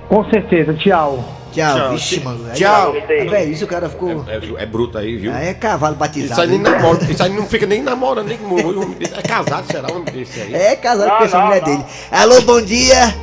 Com 0.09 0.25
certeza, 0.31 0.75
tchau. 0.75 1.25
Tchau, 1.55 1.77
Tchau. 1.77 1.91
vixe, 1.93 2.21
mano. 2.21 2.47
Aí- 2.51 2.57
Tchau. 2.57 2.95
Ah, 2.97 3.31
velho, 3.31 3.53
isso 3.53 3.65
o 3.65 3.69
cara 3.69 3.89
ficou. 3.89 4.25
É, 4.29 4.63
é 4.63 4.67
bruto 4.67 4.99
aí, 4.99 5.17
viu? 5.17 5.33
Aí 5.33 5.49
é 5.49 5.55
cavalo 5.55 5.93
Isso 5.93 6.01
batizado. 6.01 6.41
aí 6.43 6.49
nem 6.49 6.59
né? 6.59 6.71
namora, 6.71 7.05
isso 7.11 7.23
aí 7.23 7.33
não 7.33 7.47
fica 7.47 7.67
nem 7.67 7.83
namorando, 7.83 8.27
nem 8.29 8.39
com 8.39 8.55
o. 8.55 8.97
É 9.01 9.23
casado, 9.23 9.67
será 9.71 9.89
o 9.93 9.97
homem 9.97 10.13
desse 10.13 10.41
aí? 10.41 10.55
É 10.55 10.77
casado 10.77 11.17
com 11.19 11.25
essa 11.25 11.41
mulher 11.41 11.63
dele. 11.63 11.85
Alô, 12.11 12.41
bom 12.43 12.61
dia. 12.61 13.15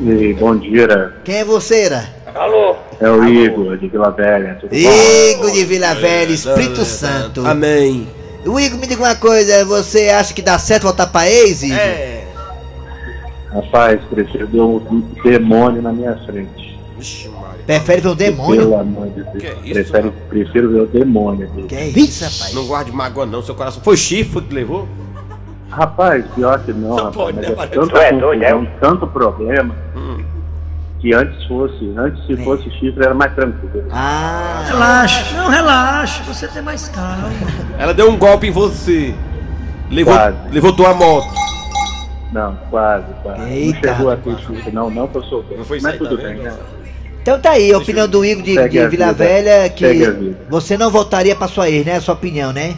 E, 0.00 0.34
bom 0.34 0.56
dia, 0.56 0.86
né? 0.86 1.12
Quem 1.24 1.36
é 1.36 1.44
você, 1.44 1.82
Era? 1.84 2.14
é 3.00 3.10
o 3.10 3.24
Igor 3.24 3.76
de 3.78 3.88
Vila 3.88 4.10
Velha. 4.10 4.58
Igor 4.70 5.50
de 5.52 5.64
Vila 5.64 5.94
Velha, 5.94 6.32
Espírito 6.32 6.84
Santo. 6.84 7.46
Amém. 7.46 8.08
O 8.44 8.58
Igor, 8.60 8.78
me 8.78 8.86
diga 8.86 9.02
uma 9.02 9.14
coisa, 9.14 9.64
você 9.64 10.08
acha 10.10 10.34
que 10.34 10.42
dá 10.42 10.58
certo 10.58 10.82
voltar 10.82 11.06
pra 11.06 11.30
ex, 11.30 11.62
Igor? 11.62 11.78
É. 11.78 12.24
Rapaz, 13.52 14.00
prefiro 14.10 14.48
ver 14.48 14.60
um 14.60 15.00
demônio 15.22 15.80
na 15.80 15.92
minha 15.92 16.16
frente. 16.26 16.63
Vixe, 17.04 17.28
Maria. 17.28 17.64
Prefere 17.66 18.00
ver 18.00 18.08
o 18.08 18.14
demônio? 18.14 18.60
Pelo 18.62 18.80
amor 18.80 19.06
de 19.08 19.22
Deus. 19.24 19.36
Que 19.36 19.46
isso, 19.46 19.72
prefiro, 19.74 20.04
rapaz? 20.08 20.24
prefiro 20.30 20.70
ver 20.70 20.80
o 20.80 20.86
demônio. 20.86 21.50
Deus. 21.54 21.66
Que 21.68 21.74
é 21.76 21.88
isso, 21.88 22.24
rapaz? 22.24 22.54
Não 22.54 22.66
guarde 22.66 22.92
mágoa 22.92 23.26
não, 23.26 23.42
seu 23.42 23.54
coração. 23.54 23.82
Foi 23.82 23.96
chifre 23.96 24.40
que 24.40 24.54
levou? 24.54 24.88
Rapaz, 25.70 26.24
pior 26.34 26.58
que 26.64 26.72
não, 26.72 26.88
Não 26.90 26.96
rapaz. 26.96 27.14
pode, 27.14 27.36
mas 27.36 27.46
né, 27.46 27.52
é 27.52 27.56
Maria? 27.56 27.74
tanta 27.80 27.92
Tu 27.92 27.98
é 27.98 28.12
confusão, 28.52 28.68
tanto 28.80 29.06
problema, 29.08 29.74
Hum. 29.96 30.24
que 31.00 31.12
antes 31.12 31.44
fosse, 31.46 31.92
antes 31.96 32.24
se 32.26 32.36
fosse 32.38 32.70
chifre 32.78 33.04
era 33.04 33.12
mais 33.14 33.34
tranquilo. 33.34 33.84
Ah, 33.90 34.64
Relaxa, 34.66 35.36
não 35.36 35.50
relaxa, 35.50 36.22
você 36.24 36.46
tem 36.48 36.62
mais 36.62 36.88
calma. 36.88 37.28
Ela 37.78 37.92
deu 37.92 38.08
um 38.10 38.16
golpe 38.16 38.46
em 38.46 38.50
você. 38.52 39.14
Levou, 39.90 40.14
Quase. 40.14 40.36
levou 40.50 40.72
tua 40.72 40.94
moto. 40.94 41.28
Não, 42.32 42.56
quase, 42.70 43.06
quase. 43.22 43.42
Eita, 43.48 43.88
não 43.88 43.96
chegou 43.96 44.10
a 44.12 44.16
ter 44.16 44.38
chifre, 44.38 44.72
não, 44.72 44.90
não 44.90 45.06
que 45.08 45.16
eu 45.18 45.22
sou 45.24 45.44
Não 45.56 45.64
foi 45.64 45.76
isso 45.78 45.86
Mas 45.86 45.92
aí, 45.94 45.98
tudo 45.98 46.16
tá 46.16 46.22
bem, 46.24 46.36
né? 46.36 46.52
Então 47.24 47.40
tá 47.40 47.52
aí, 47.52 47.72
a 47.72 47.78
opinião 47.78 48.06
do 48.06 48.22
Igor 48.22 48.42
de, 48.44 48.52
de 48.68 48.68
Vila 48.68 48.86
vida. 48.86 49.12
Velha, 49.14 49.66
que 49.70 50.36
você 50.50 50.76
não 50.76 50.90
voltaria 50.90 51.34
pra 51.34 51.48
sua 51.48 51.70
ex, 51.70 51.86
né? 51.86 51.96
A 51.96 52.00
sua 52.02 52.12
opinião, 52.12 52.52
né? 52.52 52.76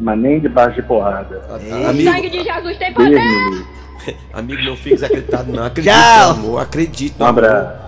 Mas 0.00 0.18
nem 0.18 0.40
debaixo 0.40 0.76
de 0.76 0.82
porrada. 0.88 1.42
Amigo, 1.86 2.10
Sangue 2.10 2.30
de 2.30 2.42
Jesus 2.42 2.78
tem 2.78 2.94
poder. 2.94 3.20
amigo, 4.32 4.62
não 4.62 4.76
fique 4.78 4.94
desacreditado 4.94 5.52
não. 5.52 5.62
Acredite, 5.62 5.94
Tchau. 5.94 6.30
amor. 6.30 6.58
Acredite, 6.62 7.14
Um 7.20 7.26
abraço. 7.26 7.86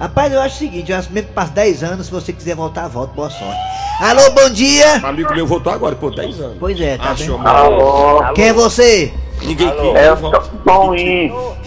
Rapaz, 0.00 0.32
eu 0.32 0.40
acho 0.40 0.56
o 0.56 0.58
seguinte, 0.58 0.90
eu 0.90 0.98
acho 0.98 1.12
mesmo 1.12 1.28
que 1.28 1.34
passa 1.34 1.52
10 1.52 1.84
anos, 1.84 2.06
se 2.06 2.12
você 2.12 2.32
quiser 2.32 2.56
voltar, 2.56 2.88
volta, 2.88 3.12
boa 3.14 3.30
sorte. 3.30 3.60
Alô, 4.00 4.32
bom 4.32 4.50
dia! 4.50 5.00
Um 5.00 5.06
amigo 5.06 5.32
meu 5.32 5.46
voltou 5.46 5.72
agora, 5.72 5.94
por 5.94 6.12
10 6.12 6.40
anos. 6.40 6.56
Pois 6.58 6.80
é, 6.80 6.96
tá 6.96 7.12
vendo? 7.12 7.34
amor. 7.36 7.46
Alô, 7.46 8.32
Quem 8.34 8.46
é 8.48 8.52
você? 8.52 9.12
Ninguém 9.42 9.70
quis. 9.70 9.94
é 9.94 10.12
o 10.12 10.16
Toninho. 10.64 11.63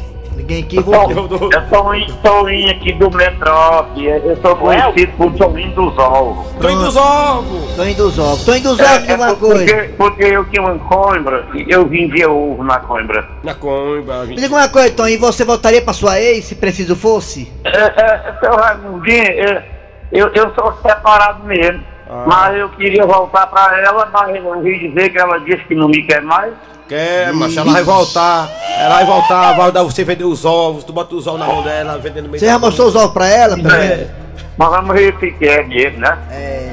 Ninguém 0.48 0.63
aqui 0.63 0.80
voltou. 0.80 1.12
Eu 1.12 1.50
Eu 1.51 1.68
sou 1.68 1.92
o 1.92 2.22
Toninho 2.24 2.72
aqui 2.72 2.94
do 2.94 3.12
Metrópole. 3.12 4.06
Eu 4.08 4.38
sou 4.38 4.56
conhecido 4.56 5.12
por 5.18 5.34
Toninho 5.34 5.75
dos 5.75 5.98
Ovos. 5.98 6.48
Tô 6.62 6.70
indo 6.70 6.86
dos 6.86 6.96
ovos. 6.96 7.75
Tô 7.75 7.84
indo 7.84 7.98
dos 7.98 8.18
ovos. 8.18 8.46
Tô 8.46 8.56
indo 8.56 8.70
dos 8.70 8.80
ovos 8.80 9.08
de 9.08 9.13
uma 9.13 9.36
porque, 9.36 9.46
coisa. 9.46 9.94
porque 9.98 10.24
eu 10.24 10.46
tinha 10.46 10.62
uma 10.62 10.80
coimbra 10.80 11.46
e 11.54 11.66
eu 11.70 11.86
vendia 11.86 12.32
ovo 12.32 12.63
na 12.63 12.80
coimbra. 12.80 13.27
Na 13.44 13.54
comba. 13.56 14.24
Me 14.24 14.36
diga 14.36 14.56
uma 14.56 14.70
coisa, 14.70 15.10
e 15.10 15.18
você 15.18 15.44
voltaria 15.44 15.82
pra 15.82 15.92
sua 15.92 16.18
ex, 16.22 16.46
se 16.46 16.56
preciso 16.56 16.96
fosse? 16.96 17.51
É, 17.66 17.70
é, 17.70 18.36
seu 18.39 18.56
Raimundinho, 18.56 19.24
é, 19.24 19.66
eu, 20.13 20.30
eu 20.34 20.54
sou 20.56 20.74
separado 20.82 21.44
mesmo. 21.44 21.84
Ah. 22.10 22.24
Mas 22.25 22.58
eu 22.58 22.70
queria 22.70 23.06
voltar 23.06 23.48
pra 23.48 23.82
ela, 23.82 24.10
mas 24.13 24.34
eu 24.34 24.46
ouvi 24.46 24.80
dizer 24.88 25.10
que 25.10 25.20
ela 25.20 25.42
disse 25.42 25.66
que 25.66 25.75
não 25.75 25.89
me 25.89 26.01
quer 26.04 26.22
mais. 26.22 26.54
Quer, 26.88 27.34
macho, 27.34 27.60
ela 27.60 27.74
vai 27.74 27.84
voltar. 27.84 28.50
Ela 28.79 28.96
vai 28.96 29.06
voltar, 29.06 29.53
vai 29.53 29.72
dar 29.72 29.84
você 29.84 30.03
vender 30.03 30.24
os 30.24 30.46
ovos. 30.46 30.84
Tu 30.84 30.94
bota 30.94 31.15
os 31.15 31.27
ovos 31.27 31.39
na 31.39 31.46
mão 31.46 31.63
dela, 31.63 31.98
vendendo 31.98 32.25
no 32.25 32.29
meio 32.29 32.39
Você 32.39 32.46
já 32.46 32.58
mostrou 32.58 32.88
os 32.88 32.96
ovos 32.96 33.12
pra 33.12 33.27
ela? 33.27 33.58
Pra 33.58 33.84
É. 33.84 34.10
Mas 34.58 34.70
vamos 34.70 34.96
ver 34.96 35.15
se 35.20 35.32
quer 35.34 35.67
mesmo, 35.67 36.00
né? 36.00 36.17
É. 36.32 36.70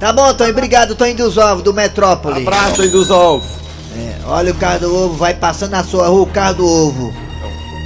Tá 0.00 0.12
bom, 0.12 0.32
Tom, 0.32 0.48
obrigado, 0.48 0.94
Tô 0.94 1.04
indo 1.04 1.22
dos 1.22 1.36
ovos, 1.36 1.62
do 1.62 1.74
Metrópole. 1.74 2.42
Abraço, 2.42 2.76
tô 2.76 2.82
indo 2.84 2.92
dos 2.92 3.10
ovos. 3.10 3.46
É, 3.96 4.14
olha 4.26 4.52
o 4.52 4.54
carro 4.54 4.80
do 4.80 4.96
ovo, 4.96 5.14
vai 5.14 5.34
passando 5.34 5.72
na 5.72 5.84
sua 5.84 6.06
rua 6.08 6.22
o 6.22 6.26
carro 6.26 6.54
do 6.54 6.66
ovo. 6.66 7.12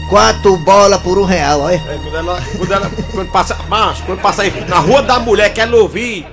Quatro 0.09 0.57
bolas 0.59 1.01
por 1.03 1.19
um 1.19 1.25
real, 1.25 1.63
olha. 1.63 1.75
É, 1.75 1.99
quando 2.03 2.17
ela, 2.17 2.43
quando 2.57 2.73
ela, 2.73 2.91
quando 3.11 3.33
passa, 3.33 3.57
macho, 3.69 4.03
quando 4.05 4.21
passa 4.21 4.43
aí 4.43 4.65
na 4.69 4.79
rua 4.79 5.03
da 5.03 5.19
mulher, 5.19 5.53
quer 5.53 5.63
ela 5.63 5.77
ouvir. 5.77 6.27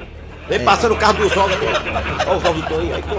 Vem 0.48 0.60
passando 0.60 0.94
o 0.94 0.98
carro 0.98 1.14
dos 1.14 1.36
ovos. 1.36 1.58
Olha 2.28 2.38
os 2.38 2.46
ovos 2.46 2.62
do 2.62 2.68
Toninho 2.68 2.96
aí, 2.96 3.02
pô. 3.02 3.16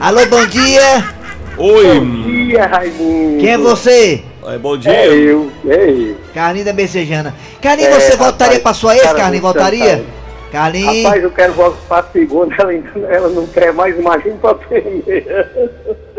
Alô, 0.00 0.26
bom 0.26 0.46
dia! 0.46 1.23
Oi. 1.56 2.00
dia, 2.46 2.66
Raimundo. 2.66 3.38
Quem 3.40 3.50
é 3.50 3.58
você? 3.58 4.22
É, 4.46 4.58
bom 4.58 4.76
dia. 4.76 5.06
eu, 5.06 5.50
é 5.66 5.90
eu. 5.90 6.16
Carlinho 6.34 6.64
da 6.64 6.72
Becejana. 6.72 7.34
Carlinho, 7.62 7.88
É, 7.88 8.00
você 8.00 8.16
voltaria 8.16 8.58
rapaz, 8.58 8.62
pra 8.62 8.74
sua 8.74 8.96
ex, 8.96 9.12
Carlinho? 9.12 9.42
Voltaria? 9.42 10.04
Carlinho. 10.50 11.04
Rapaz, 11.04 11.22
eu 11.22 11.30
quero 11.30 11.52
voltar 11.54 11.78
pra 11.88 12.12
segunda, 12.12 12.54
ela, 12.58 12.72
ela 13.08 13.28
não 13.28 13.46
quer 13.46 13.72
mais, 13.72 13.98
imagina 13.98 14.36
pra 14.36 14.54
primeira. 14.54 15.50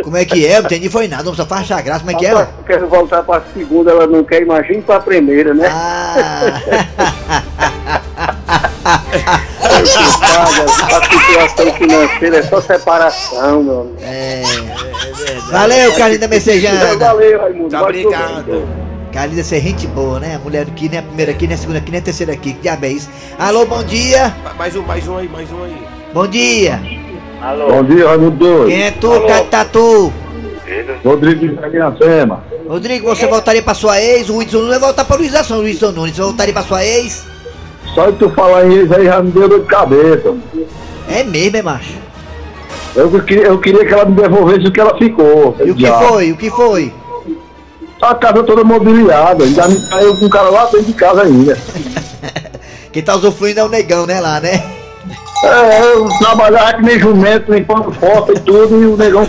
Como 0.04 0.18
é 0.18 0.26
que 0.26 0.46
é? 0.46 0.60
Não 0.60 0.66
entendi 0.66 0.90
foi 0.90 1.08
nada, 1.08 1.24
não 1.24 1.34
só 1.34 1.46
faz 1.46 1.68
graça, 1.70 2.00
como 2.00 2.12
é 2.12 2.16
que 2.16 2.26
é? 2.26 2.32
Eu 2.34 2.48
quero 2.66 2.88
voltar 2.88 3.24
pra 3.24 3.42
segunda, 3.54 3.92
ela 3.92 4.08
não 4.08 4.24
quer, 4.24 4.42
imagina 4.42 4.82
pra 4.82 5.00
primeira, 5.00 5.54
né? 5.54 5.68
Ah, 5.72 6.62
a 10.96 11.04
situação 11.04 11.74
financeira 11.76 12.38
é 12.38 12.44
só 12.44 12.62
separação, 12.62 13.64
meu 13.64 13.82
amigo. 13.82 13.98
é. 14.02 14.42
Valeu, 15.56 15.94
Carlinho 15.94 16.20
da 16.20 16.28
Becejana. 16.28 16.98
Valeu, 16.98 17.40
Raimundo. 17.40 17.70
Tá, 17.70 17.82
obrigado. 17.82 18.68
Carlinho 19.14 19.38
deve 19.38 19.48
ser 19.48 19.62
gente 19.62 19.88
boa, 19.88 20.20
né? 20.20 20.36
A 20.36 20.40
mulher 20.40 20.64
aqui, 20.64 20.90
nem 20.90 21.00
a 21.00 21.04
primeira 21.04 21.32
aqui, 21.32 21.48
nem 21.48 21.56
a 21.56 21.58
segunda 21.58 21.80
aqui, 21.80 21.92
nem 21.92 22.02
a 22.02 22.04
terceira 22.04 22.34
aqui. 22.34 22.54
Que 22.54 22.62
diabo 22.62 22.86
é 22.86 22.90
isso? 22.90 23.10
Alô, 23.40 23.66
bom 23.66 23.82
dia. 23.84 24.36
Mais 24.58 24.76
um, 24.76 24.82
mais 24.82 25.08
um 25.08 25.18
aí, 25.18 25.30
mais 25.30 25.50
um 25.52 25.64
aí. 25.64 25.76
Bom 26.14 26.28
dia. 26.28 26.82
Bom 27.70 27.84
dia, 27.86 28.08
Raimundo. 28.08 28.66
Quem 28.68 28.84
é 28.84 28.92
tu, 28.92 29.22
Catatu? 29.22 30.14
Rodrigo 31.06 31.48
de 31.48 31.76
Iracema. 31.76 32.44
Rodrigo, 32.68 33.08
você 33.08 33.26
voltaria 33.28 33.62
pra 33.62 33.74
sua 33.74 34.02
ex? 34.02 34.28
O 34.30 34.38
Wilson 34.38 34.58
Nunes 34.58 34.72
vai 34.72 34.80
voltar 34.80 35.06
pra 35.06 35.16
Luização, 35.16 35.60
o 35.60 35.62
Wilson 35.62 35.92
Nunes. 35.92 36.16
Você 36.16 36.22
voltaria 36.22 36.54
pra 36.54 36.64
sua 36.64 36.84
ex? 36.84 37.24
Só 37.94 38.10
de 38.10 38.18
tu 38.18 38.30
falar 38.32 38.66
em 38.66 38.84
isso 38.84 38.94
aí 38.94 39.06
já 39.06 39.22
me 39.22 39.32
deu 39.32 39.48
dor 39.48 39.62
de 39.62 39.68
cabeça. 39.68 40.34
É 41.10 41.24
mesmo, 41.24 41.58
é 41.58 41.62
macho? 41.62 42.05
Eu 42.96 43.10
queria, 43.24 43.44
eu 43.44 43.60
queria 43.60 43.86
que 43.86 43.94
ela 43.94 44.06
me 44.06 44.16
devolvesse 44.16 44.68
o 44.68 44.72
que 44.72 44.80
ela 44.80 44.98
ficou. 44.98 45.56
E 45.64 45.72
o 45.72 45.76
que 45.76 45.86
foi? 45.86 46.32
O 46.32 46.38
que 46.38 46.50
foi? 46.50 46.94
A 48.02 48.14
casa 48.16 48.44
toda 48.44 48.64
mobiliada, 48.64 49.44
ainda 49.44 49.68
me 49.68 49.82
caiu 49.88 50.16
com 50.18 50.26
um 50.26 50.30
cara 50.30 50.50
lá 50.50 50.66
dentro 50.66 50.84
de 50.84 50.94
casa 50.94 51.24
ainda. 51.24 51.58
Quem 52.92 53.04
tá 53.04 53.16
usufruindo 53.16 53.60
é 53.60 53.64
o 53.64 53.70
negão, 53.70 54.06
né? 54.06 54.22
Lá, 54.22 54.40
né? 54.40 54.64
É, 55.44 55.82
eu 55.94 56.08
trabalhava 56.20 56.74
que 56.76 56.84
nem 56.84 57.00
jumento, 57.00 57.52
limpando 57.52 57.92
foto 57.94 58.32
e 58.32 58.40
tudo, 58.40 58.82
e 58.82 58.86
o 58.86 58.96
negão 58.96 59.28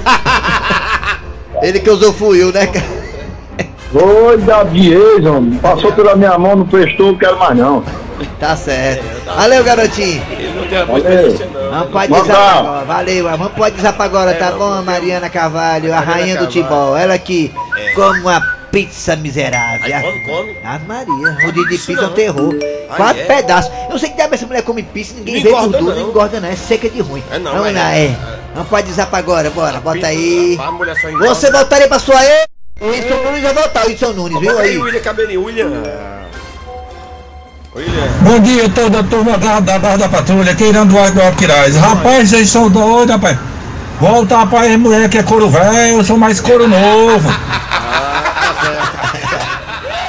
Ele 1.62 1.80
que 1.80 1.90
usufruiu, 1.90 2.52
né? 2.52 2.66
cara? 2.66 2.96
foi 3.90 4.36
da 4.38 4.62
Diez, 4.64 5.24
homem. 5.24 5.58
Passou 5.58 5.92
pela 5.92 6.14
minha 6.14 6.38
mão, 6.38 6.56
não 6.56 6.66
prestou, 6.66 7.08
não 7.08 7.18
quero 7.18 7.38
mais 7.38 7.56
não. 7.56 7.82
Tá 8.40 8.56
certo. 8.56 9.04
Valeu, 9.24 9.62
garotinho. 9.64 10.22
Ele 10.30 10.52
não 10.54 10.66
tem 10.68 10.84
Valeu. 10.84 11.32
não. 11.52 11.70
Vamos 11.70 11.94
WhatsApp 11.94 12.26
tarde. 12.28 12.58
agora. 12.58 12.84
Valeu, 12.84 13.24
vamos 13.24 13.52
pro 13.52 13.62
WhatsApp 13.62 14.02
agora, 14.02 14.34
tá 14.34 14.52
bom, 14.52 14.72
a 14.72 14.82
Mariana 14.82 15.28
Carvalho, 15.28 15.92
a 15.92 16.00
rainha 16.00 16.36
do. 16.36 16.46
Tibol. 16.46 16.96
Ela 16.96 17.18
que 17.18 17.52
come 17.94 18.20
uma 18.20 18.40
pizza 18.70 19.16
miserável. 19.16 19.94
Aí 19.96 20.02
come, 20.02 20.54
come. 20.54 20.56
Maria, 20.86 21.32
rodízio 21.44 21.68
de 21.68 21.74
Isso 21.74 21.86
pizza 21.86 22.02
é 22.02 22.04
um 22.04 22.08
não. 22.08 22.14
terror. 22.14 22.54
Aí 22.62 22.96
Quatro 22.96 23.22
é. 23.22 23.24
pedaços. 23.24 23.72
Eu 23.84 23.90
não 23.90 23.98
sei 23.98 24.10
que 24.10 24.16
diabo 24.16 24.34
essa 24.34 24.46
mulher 24.46 24.62
come 24.62 24.82
pizza, 24.82 25.14
ninguém 25.14 25.34
Não 25.36 25.42
vê 25.42 25.48
engorda, 25.48 25.68
gordura, 25.78 25.94
não. 25.94 26.02
não 26.02 26.10
engorda 26.10 26.40
não, 26.40 26.48
é 26.48 26.56
seca 26.56 26.88
de 26.88 27.00
ruim. 27.00 27.22
É 27.30 27.38
não, 27.38 27.52
Vamos 27.52 27.68
é. 27.68 27.72
lá, 27.72 27.94
é. 27.96 28.04
É. 28.06 28.16
Vamos 28.54 28.68
pro 28.68 28.76
WhatsApp 28.78 29.14
agora, 29.16 29.50
bora, 29.50 29.80
bota 29.80 30.06
aí. 30.06 30.58
A 30.60 30.70
mulher 30.72 30.96
só 31.00 31.08
engorda. 31.08 31.28
Você 31.28 31.50
voltaria 31.50 31.88
pra 31.88 31.98
sua 31.98 32.22
ex? 32.24 32.46
O 32.80 32.88
Wilson 32.88 33.14
Nunes 33.24 33.42
vai 33.42 33.54
voltar, 33.54 33.84
o 33.86 33.88
Wilson 33.88 34.12
Nunes, 34.12 34.38
viu 34.38 34.50
Bota 34.50 34.62
aí, 34.62 34.70
aí? 34.70 34.78
William 34.78 35.00
Cabelinho. 35.00 35.44
William. 35.44 35.82
Bom 38.22 38.40
dia, 38.40 38.70
toda 38.70 39.00
a 39.00 39.02
turma 39.02 39.36
da, 39.36 39.60
da 39.60 39.78
Barra 39.78 39.98
da 39.98 40.08
Patrulha, 40.08 40.54
queirando 40.54 40.96
o 40.96 41.10
do 41.10 41.20
Alquiraz. 41.22 41.76
Rapaz, 41.76 42.30
vocês 42.30 42.48
são 42.48 42.70
doidos, 42.70 43.10
rapaz. 43.10 43.38
Voltar 44.00 44.46
pra 44.46 44.60
aí, 44.60 44.78
mulher 44.78 45.10
que 45.10 45.18
é 45.18 45.22
couro 45.22 45.50
velho, 45.50 45.98
eu 45.98 46.04
sou 46.04 46.16
mais 46.16 46.40
couro 46.40 46.66
novo. 46.66 47.28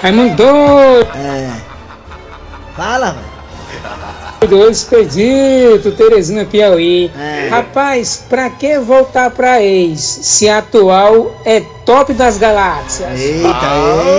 Raimundo 0.01 0.35
doido. 0.35 1.09
É. 1.13 1.51
Fala. 2.77 3.17
Dois 4.47 4.77
Expedito, 4.77 5.91
Teresina 5.91 6.45
Piauí. 6.45 7.11
É. 7.19 7.36
Rapaz, 7.49 8.23
pra 8.29 8.49
que 8.49 8.77
voltar 8.79 9.29
pra 9.31 9.61
ex 9.61 9.99
se 10.01 10.49
a 10.49 10.59
atual 10.59 11.35
é 11.45 11.61
top 11.85 12.13
das 12.13 12.37
galáxias? 12.37 13.19
Eita, 13.19 13.49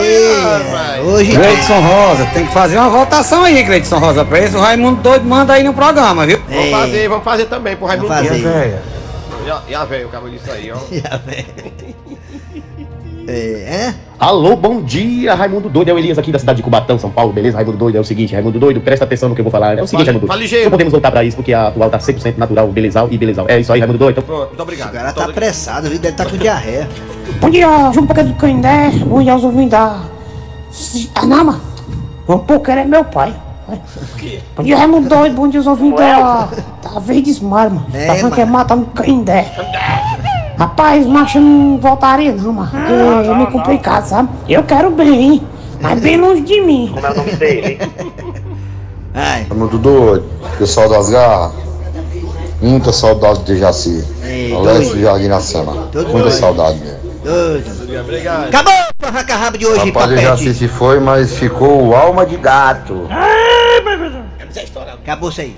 ei, 0.03 1.01
hoje 1.03 1.33
Cleidson 1.37 1.81
Rosa, 1.81 2.27
tem 2.35 2.47
que 2.47 2.53
fazer 2.53 2.77
uma 2.77 2.89
votação 2.89 3.45
aí, 3.45 3.65
Cleidson 3.65 3.99
Rosa. 3.99 4.25
Pra 4.25 4.39
esse 4.41 4.57
o 4.57 4.61
Raimundo 4.61 5.01
doido 5.03 5.25
manda 5.25 5.53
aí 5.55 5.63
no 5.63 5.73
programa, 5.75 6.27
viu? 6.27 6.41
Vamos 6.49 6.71
fazer, 6.71 7.09
vamos 7.09 7.25
fazer 7.25 7.45
também 7.47 7.77
pro 7.77 7.87
Raimundo. 7.87 8.09
Vamos 8.09 8.29
fazer. 8.29 8.41
E 8.43 8.47
a 8.47 8.51
véia? 8.51 8.83
E 9.47 9.51
a- 9.51 9.63
E 9.69 9.75
a 9.75 9.85
velho, 9.85 10.09
acabou 10.09 10.29
disso 10.31 10.51
aí, 10.51 10.73
ó. 10.73 10.79
É, 13.31 13.93
Alô, 14.19 14.57
bom 14.57 14.81
dia, 14.81 15.35
Raimundo 15.35 15.69
Doido. 15.69 15.91
É 15.91 15.93
o 15.93 15.99
Elias 15.99 16.19
aqui 16.19 16.33
da 16.33 16.39
cidade 16.39 16.57
de 16.57 16.63
Cubatão, 16.63 16.99
São 16.99 17.11
Paulo, 17.11 17.31
beleza? 17.31 17.57
Raimundo 17.59 17.77
Doido 17.77 17.97
é 17.97 18.01
o 18.01 18.05
seguinte, 18.05 18.33
Raimundo 18.35 18.59
Doido, 18.59 18.81
presta 18.81 19.05
atenção 19.05 19.29
no 19.29 19.35
que 19.35 19.41
eu 19.43 19.45
vou 19.45 19.51
falar. 19.53 19.79
É 19.79 19.83
o 19.83 19.87
seguinte, 19.87 20.07
Fale- 20.07 20.07
Raimundo 20.07 20.27
fale 20.27 20.39
Doido. 20.39 20.43
ligeiro. 20.45 20.65
Não 20.65 20.71
podemos 20.71 20.93
voltar 20.93 21.11
pra 21.11 21.23
isso 21.23 21.37
porque 21.37 21.53
a 21.53 21.69
atual 21.69 21.91
tá 21.91 21.99
100% 21.99 22.39
natural, 22.39 22.67
belezal 22.69 23.07
e 23.11 23.19
belezal. 23.19 23.45
É 23.49 23.61
isso 23.61 23.71
aí, 23.73 23.81
Raimundo 23.81 23.99
Doido. 23.99 24.19
Então, 24.19 24.25
Pronto, 24.25 24.49
muito 24.49 24.63
obrigado. 24.63 24.89
o 24.91 24.93
cara 24.93 25.13
tá 25.13 25.25
apressado, 25.27 25.89
viu? 25.91 25.99
Deve 25.99 26.15
estar 26.15 26.25
com 26.25 26.37
diarreia. 26.39 26.89
Bom 27.41 27.51
dia, 27.51 27.69
João 27.93 28.07
Paca 28.07 28.25
do 28.25 28.33
Canindé. 28.35 28.91
Bom 29.07 29.23
dia 29.23 29.33
aos 29.35 29.45
ouvintes 29.45 29.71
da. 29.73 30.01
Mano. 31.27 31.61
João 32.27 32.39
Poker 32.41 32.79
é 32.79 32.85
meu 32.85 33.05
pai. 33.05 33.35
Bom 34.57 34.63
dia, 34.65 34.79
Raimundo 34.79 35.07
Doido. 35.09 35.35
Bom 35.35 35.49
dia 35.49 35.61
aos 35.61 35.67
ouvintes 35.67 35.99
da. 36.01 36.49
Da 36.95 36.99
Verdes 37.01 37.39
Mar, 37.41 37.69
mano. 37.69 37.87
É, 37.93 38.07
tá 38.07 38.15
falando 38.17 38.35
que 38.35 38.41
é 38.41 38.45
mano. 38.47 38.57
matar 38.59 38.77
no 38.77 38.87
Canindé. 38.87 39.53
Rapaz, 40.59 41.07
macho, 41.07 41.39
eu 41.39 41.43
não 41.43 41.79
voltaria 41.79 42.33
não, 42.33 42.53
mano. 42.53 42.69
Porque 42.71 43.29
eu 43.29 43.37
me 43.37 43.47
complicado, 43.47 44.07
sabe? 44.07 44.29
Eu 44.49 44.65
quero 44.65 44.91
bem, 44.91 45.41
mas 45.81 46.01
bem 46.01 46.17
longe 46.17 46.41
de 46.43 46.61
mim. 46.61 46.91
Como 46.93 47.07
é 47.07 47.11
o 47.11 47.17
nome 47.17 47.33
dele? 47.33 47.79
Ai, 49.15 49.47
Muito 49.55 49.79
doido, 49.79 50.25
pessoal 50.59 50.89
das 50.89 51.11
garras. 51.11 51.53
Muita 52.61 52.93
saudade 52.93 53.45
de 53.45 53.57
Jaci. 53.57 54.05
Alex 54.57 54.89
doido. 54.89 54.95
do 54.95 55.01
Jardim. 55.01 55.29
Doido. 55.93 56.11
Muita 56.11 56.31
saudade 56.33 56.79
mesmo. 56.81 56.99
doido. 57.23 58.01
Obrigado. 58.01 58.49
Acabou 58.49 58.73
o 58.73 59.07
arranca-rabo 59.07 59.59
de 59.59 59.67
hoje, 59.67 59.87
Rapaz, 59.87 60.11
o 60.11 60.17
Jaci 60.17 60.45
papete. 60.45 60.55
se 60.55 60.69
foi, 60.69 60.99
mas 60.99 61.35
ficou 61.35 61.95
alma 61.95 62.27
de 62.27 62.37
gato. 62.37 63.09
Acabou 65.05 65.31
isso 65.31 65.41
aí. 65.41 65.57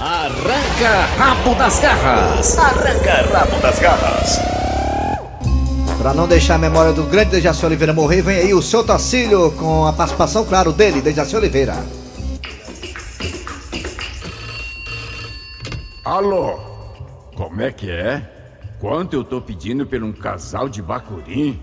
Arranca 0.00 1.06
rabo 1.18 1.56
das 1.56 1.80
garras. 1.80 2.56
Arranca 2.56 3.36
rabo 3.36 3.60
das 3.60 3.78
garras. 3.80 4.38
Pra 5.98 6.14
não 6.14 6.28
deixar 6.28 6.54
a 6.54 6.58
memória 6.58 6.92
do 6.92 7.02
grande 7.02 7.32
Dejaci 7.32 7.66
Oliveira 7.66 7.92
morrer, 7.92 8.22
vem 8.22 8.36
aí 8.36 8.54
o 8.54 8.62
seu 8.62 8.84
Tacílio 8.84 9.50
com 9.58 9.86
a 9.86 9.92
participação, 9.92 10.44
claro, 10.44 10.72
dele, 10.72 11.02
Dejaci 11.02 11.34
Oliveira. 11.34 11.74
Alô? 16.04 16.60
Como 17.34 17.60
é 17.60 17.72
que 17.72 17.90
é? 17.90 18.22
Quanto 18.78 19.14
eu 19.14 19.24
tô 19.24 19.40
pedindo 19.40 19.84
por 19.84 20.00
um 20.00 20.12
casal 20.12 20.68
de 20.68 20.80
bacurim? 20.80 21.60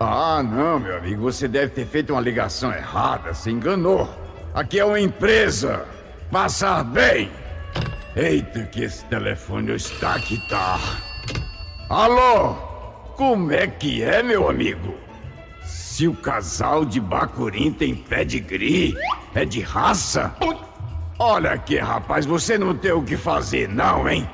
Ah, 0.00 0.42
não, 0.42 0.80
meu 0.80 0.96
amigo, 0.96 1.22
você 1.22 1.46
deve 1.46 1.68
ter 1.68 1.86
feito 1.86 2.12
uma 2.12 2.20
ligação 2.20 2.72
errada, 2.72 3.32
se 3.34 3.52
enganou. 3.52 4.08
Aqui 4.52 4.80
é 4.80 4.84
uma 4.84 4.98
empresa. 4.98 5.84
Passar 6.28 6.82
bem. 6.82 7.30
Eita, 8.18 8.64
que 8.64 8.82
esse 8.82 9.04
telefone 9.04 9.76
está 9.76 10.18
que 10.18 10.36
tá. 10.48 10.76
Alô? 11.88 12.52
Como 13.14 13.52
é 13.52 13.68
que 13.68 14.02
é, 14.02 14.24
meu 14.24 14.50
amigo? 14.50 14.96
Se 15.64 16.08
o 16.08 16.14
casal 16.14 16.84
de 16.84 16.98
bacurim 16.98 17.72
tem 17.72 17.94
pedigree, 17.94 18.96
é 19.36 19.44
de 19.44 19.60
raça? 19.60 20.34
Olha 21.16 21.52
aqui, 21.52 21.78
rapaz, 21.78 22.26
você 22.26 22.58
não 22.58 22.76
tem 22.76 22.90
o 22.90 23.04
que 23.04 23.16
fazer, 23.16 23.68
não, 23.68 24.08
hein? 24.08 24.28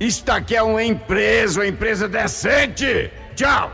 Isto 0.00 0.30
aqui 0.30 0.56
é 0.56 0.62
uma 0.62 0.82
empresa, 0.82 1.60
uma 1.60 1.66
empresa 1.66 2.08
decente! 2.08 3.10
Tchau! 3.36 3.70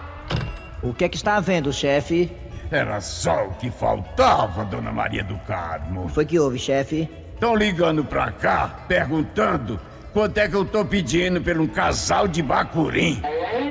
O 0.83 0.93
que 0.93 1.05
é 1.05 1.09
que 1.09 1.17
está 1.17 1.37
havendo, 1.37 1.73
chefe? 1.73 2.29
Era 2.73 3.01
só 3.01 3.47
o 3.47 3.55
que 3.55 3.71
faltava, 3.71 4.65
dona 4.65 4.91
Maria 4.91 5.23
do 5.23 5.39
Carmo. 5.47 6.09
Foi 6.09 6.27
que 6.27 6.41
houve, 6.41 6.59
chefe? 6.59 7.09
Estão 7.35 7.55
ligando 7.55 8.05
pra 8.05 8.31
cá, 8.31 8.85
perguntando 8.89 9.79
quanto 10.13 10.39
é 10.39 10.49
que 10.49 10.55
eu 10.55 10.65
tô 10.65 10.85
pedindo 10.85 11.41
por 11.41 11.59
um 11.59 11.67
casal 11.67 12.29
de 12.29 12.43
bacurim. 12.43 13.21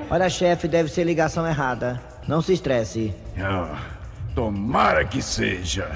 Olha, 0.09 0.29
chefe, 0.29 0.67
deve 0.67 0.89
ser 0.89 1.05
ligação 1.05 1.47
errada. 1.47 1.99
Não 2.27 2.41
se 2.41 2.53
estresse. 2.53 3.15
Ah, 3.39 3.77
tomara 4.35 5.05
que 5.05 5.21
seja. 5.21 5.89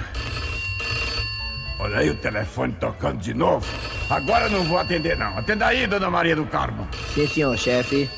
Olha 1.79 1.97
aí 1.97 2.09
o 2.09 2.15
telefone 2.19 2.73
tocando 2.79 3.19
de 3.19 3.33
novo. 3.33 3.67
Agora 4.09 4.49
não 4.49 4.63
vou 4.63 4.79
atender, 4.79 5.17
não. 5.17 5.37
Atenda 5.37 5.67
aí, 5.67 5.85
dona 5.85 6.09
Maria 6.09 6.35
do 6.35 6.45
Carmo. 6.45 6.87
Sim, 7.13 7.27
senhor, 7.27 7.55
chefe. 7.57 8.09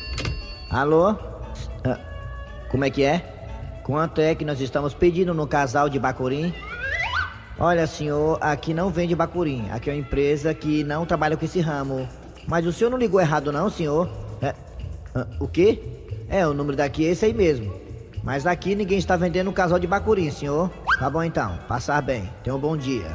Alô? 0.70 1.16
Ah, 1.84 2.00
como 2.70 2.86
é 2.86 2.90
que 2.90 3.04
é? 3.04 3.22
Quanto 3.84 4.22
é 4.22 4.36
que 4.36 4.46
nós 4.46 4.62
estamos 4.62 4.94
pedindo 4.94 5.34
no 5.34 5.48
casal 5.48 5.90
de 5.90 6.00
Bacurim? 6.00 6.54
Olha, 7.62 7.86
senhor, 7.86 8.38
aqui 8.40 8.74
não 8.74 8.90
vende 8.90 9.14
Bacurim. 9.14 9.70
Aqui 9.70 9.90
é 9.90 9.94
uma 9.94 10.00
empresa 10.00 10.54
que 10.54 10.82
não 10.86 11.06
trabalha 11.06 11.36
com 11.36 11.44
esse 11.44 11.60
ramo. 11.60 12.08
Mas 12.48 12.66
o 12.66 12.72
senhor 12.72 12.90
não 12.90 12.98
ligou 12.98 13.20
errado, 13.20 13.52
não, 13.52 13.70
senhor? 13.70 14.10
É, 14.42 14.56
ah, 15.14 15.28
o 15.42 15.48
quê? 15.48 15.84
É, 16.30 16.48
o 16.48 16.54
número 16.54 16.78
daqui 16.78 17.06
é 17.06 17.10
esse 17.10 17.26
aí 17.26 17.34
mesmo. 17.34 17.74
Mas 18.24 18.48
aqui 18.48 18.76
ninguém 18.76 18.98
está 18.98 19.18
vendendo 19.18 19.50
um 19.50 19.54
casal 19.54 19.78
de 19.78 19.86
Bacurim, 19.86 20.32
senhor. 20.32 20.72
Tá 21.00 21.10
bom 21.10 21.22
então, 21.22 21.60
passar 21.68 22.02
bem. 22.02 22.30
Tenha 22.46 22.56
um 22.56 22.60
bom 22.60 22.78
dia. 22.78 23.12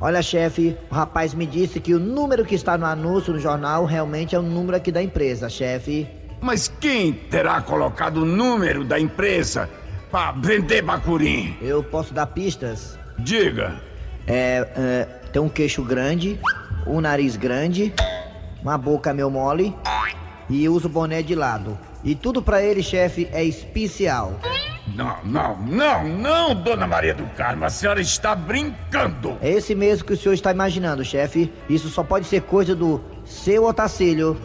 Olha, 0.00 0.22
chefe, 0.22 0.74
o 0.90 0.94
rapaz 0.94 1.34
me 1.34 1.44
disse 1.44 1.80
que 1.80 1.92
o 1.92 2.00
número 2.00 2.46
que 2.46 2.54
está 2.54 2.78
no 2.78 2.86
anúncio 2.86 3.34
no 3.34 3.38
jornal 3.38 3.84
realmente 3.84 4.34
é 4.34 4.38
o 4.38 4.42
número 4.42 4.78
aqui 4.78 4.90
da 4.90 5.02
empresa, 5.02 5.50
chefe. 5.50 6.08
Mas 6.40 6.66
quem 6.80 7.12
terá 7.12 7.60
colocado 7.60 8.22
o 8.22 8.24
número 8.24 8.84
da 8.84 8.98
empresa 8.98 9.68
para 10.10 10.32
vender 10.32 10.80
bacurim? 10.80 11.54
Eu 11.60 11.82
posso 11.82 12.14
dar 12.14 12.26
pistas? 12.28 13.03
Diga. 13.18 13.80
É, 14.26 14.66
é, 14.76 15.04
tem 15.32 15.40
um 15.40 15.48
queixo 15.48 15.82
grande, 15.82 16.38
um 16.86 17.00
nariz 17.00 17.36
grande, 17.36 17.92
uma 18.62 18.78
boca 18.78 19.12
meio 19.12 19.30
mole 19.30 19.74
e 20.48 20.68
usa 20.68 20.86
o 20.86 20.90
boné 20.90 21.22
de 21.22 21.34
lado. 21.34 21.78
E 22.02 22.14
tudo 22.14 22.42
pra 22.42 22.62
ele, 22.62 22.82
chefe, 22.82 23.28
é 23.32 23.42
especial. 23.42 24.38
Não, 24.94 25.16
não, 25.24 25.56
não, 25.58 26.04
não, 26.04 26.54
dona 26.54 26.86
Maria 26.86 27.14
do 27.14 27.24
Carmo, 27.34 27.64
a 27.64 27.70
senhora 27.70 28.00
está 28.00 28.34
brincando. 28.34 29.36
É 29.40 29.50
esse 29.50 29.74
mesmo 29.74 30.04
que 30.04 30.12
o 30.12 30.16
senhor 30.16 30.34
está 30.34 30.50
imaginando, 30.50 31.04
chefe. 31.04 31.52
Isso 31.68 31.88
só 31.88 32.02
pode 32.02 32.26
ser 32.26 32.42
coisa 32.42 32.76
do 32.76 33.02
seu 33.24 33.64
Otacílio. 33.64 34.38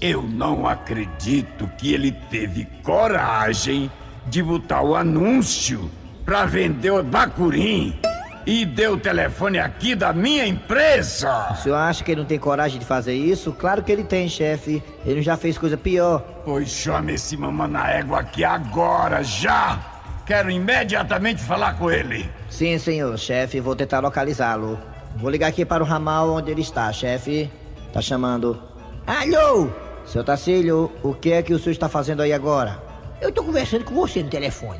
Eu 0.00 0.22
não 0.22 0.66
acredito 0.66 1.68
que 1.76 1.92
ele 1.92 2.12
teve 2.30 2.66
coragem 2.84 3.90
de 4.26 4.42
botar 4.42 4.82
o 4.82 4.94
anúncio 4.94 5.90
para 6.28 6.44
vender 6.44 6.90
o 6.90 7.02
bacurim 7.02 7.98
e 8.46 8.66
deu 8.66 8.92
o 8.92 9.00
telefone 9.00 9.58
aqui 9.58 9.94
da 9.94 10.12
minha 10.12 10.46
empresa. 10.46 11.48
O 11.52 11.56
senhor 11.56 11.76
acha 11.76 12.04
que 12.04 12.10
ele 12.12 12.20
não 12.20 12.28
tem 12.28 12.38
coragem 12.38 12.78
de 12.78 12.84
fazer 12.84 13.14
isso? 13.14 13.50
Claro 13.50 13.82
que 13.82 13.90
ele 13.90 14.04
tem, 14.04 14.28
chefe. 14.28 14.82
Ele 15.06 15.22
já 15.22 15.38
fez 15.38 15.56
coisa 15.56 15.74
pior. 15.78 16.20
Pois 16.44 16.68
chame 16.68 17.14
esse 17.14 17.34
mamãe 17.34 17.70
na 17.70 17.90
égua 17.90 18.20
aqui 18.20 18.44
agora, 18.44 19.22
já! 19.22 19.78
Quero 20.26 20.50
imediatamente 20.50 21.42
falar 21.42 21.78
com 21.78 21.90
ele. 21.90 22.30
Sim, 22.50 22.78
senhor, 22.78 23.18
chefe. 23.18 23.58
Vou 23.58 23.74
tentar 23.74 24.00
localizá-lo. 24.00 24.78
Vou 25.16 25.30
ligar 25.30 25.46
aqui 25.46 25.64
para 25.64 25.82
o 25.82 25.86
ramal 25.86 26.28
onde 26.28 26.50
ele 26.50 26.60
está, 26.60 26.92
chefe. 26.92 27.50
Tá 27.90 28.02
chamando. 28.02 28.62
Alô? 29.06 29.70
Seu 30.04 30.22
Tacílio, 30.22 30.92
o 31.02 31.14
que 31.14 31.32
é 31.32 31.42
que 31.42 31.54
o 31.54 31.58
senhor 31.58 31.72
está 31.72 31.88
fazendo 31.88 32.20
aí 32.20 32.34
agora? 32.34 32.82
Eu 33.18 33.32
tô 33.32 33.42
conversando 33.42 33.86
com 33.86 33.94
você 33.94 34.22
no 34.22 34.28
telefone. 34.28 34.78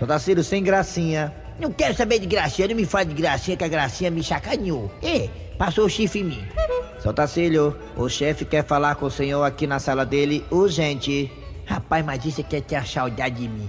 Seu 0.00 0.06
Tacílio, 0.06 0.42
sem 0.42 0.62
gracinha. 0.62 1.30
Não 1.58 1.70
quero 1.70 1.94
saber 1.94 2.18
de 2.20 2.24
gracinha, 2.24 2.66
não 2.66 2.74
me 2.74 2.86
fale 2.86 3.10
de 3.10 3.20
gracinha, 3.20 3.54
que 3.54 3.64
a 3.64 3.68
gracinha 3.68 4.10
me 4.10 4.24
sacaneou. 4.24 4.90
É, 5.02 5.28
passou 5.58 5.84
o 5.84 5.90
chifre 5.90 6.20
em 6.20 6.24
mim. 6.24 6.44
Seu 6.98 7.12
Tacílio, 7.12 7.76
o 7.98 8.08
chefe 8.08 8.46
quer 8.46 8.64
falar 8.64 8.94
com 8.94 9.04
o 9.04 9.10
senhor 9.10 9.44
aqui 9.44 9.66
na 9.66 9.78
sala 9.78 10.06
dele, 10.06 10.42
urgente. 10.50 11.30
Rapaz, 11.66 12.02
mas 12.02 12.24
isso 12.24 12.42
quer 12.42 12.62
ter 12.62 12.76
a 12.76 12.84
saudade 12.86 13.42
de 13.42 13.48
mim. 13.48 13.68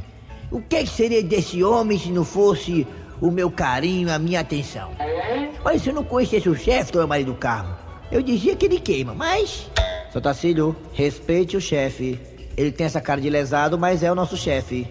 O 0.50 0.62
que 0.62 0.88
seria 0.88 1.22
desse 1.22 1.62
homem 1.66 2.00
se 2.00 2.10
não 2.10 2.24
fosse 2.24 2.88
o 3.20 3.30
meu 3.30 3.52
carinho, 3.52 4.10
a 4.10 4.18
minha 4.18 4.40
atenção? 4.40 4.90
Olha, 5.66 5.78
se 5.78 5.90
eu 5.90 5.94
não 5.94 6.06
conhecesse 6.06 6.48
o 6.48 6.56
chefe, 6.56 6.94
dona 6.94 7.08
Maria 7.08 7.26
do 7.26 7.36
Carmo, 7.36 7.76
eu 8.10 8.22
dizia 8.22 8.56
que 8.56 8.68
ele 8.68 8.80
queima, 8.80 9.14
mas... 9.14 9.70
Seu 10.14 10.22
Tacílio, 10.22 10.78
respeite 10.94 11.58
o 11.58 11.62
chefe. 11.62 12.18
Ele 12.56 12.72
tem 12.72 12.86
essa 12.86 13.02
cara 13.02 13.20
de 13.20 13.30
lesado, 13.30 13.78
mas 13.78 14.02
é 14.02 14.10
o 14.10 14.16
nosso 14.16 14.38
chefe. 14.38 14.88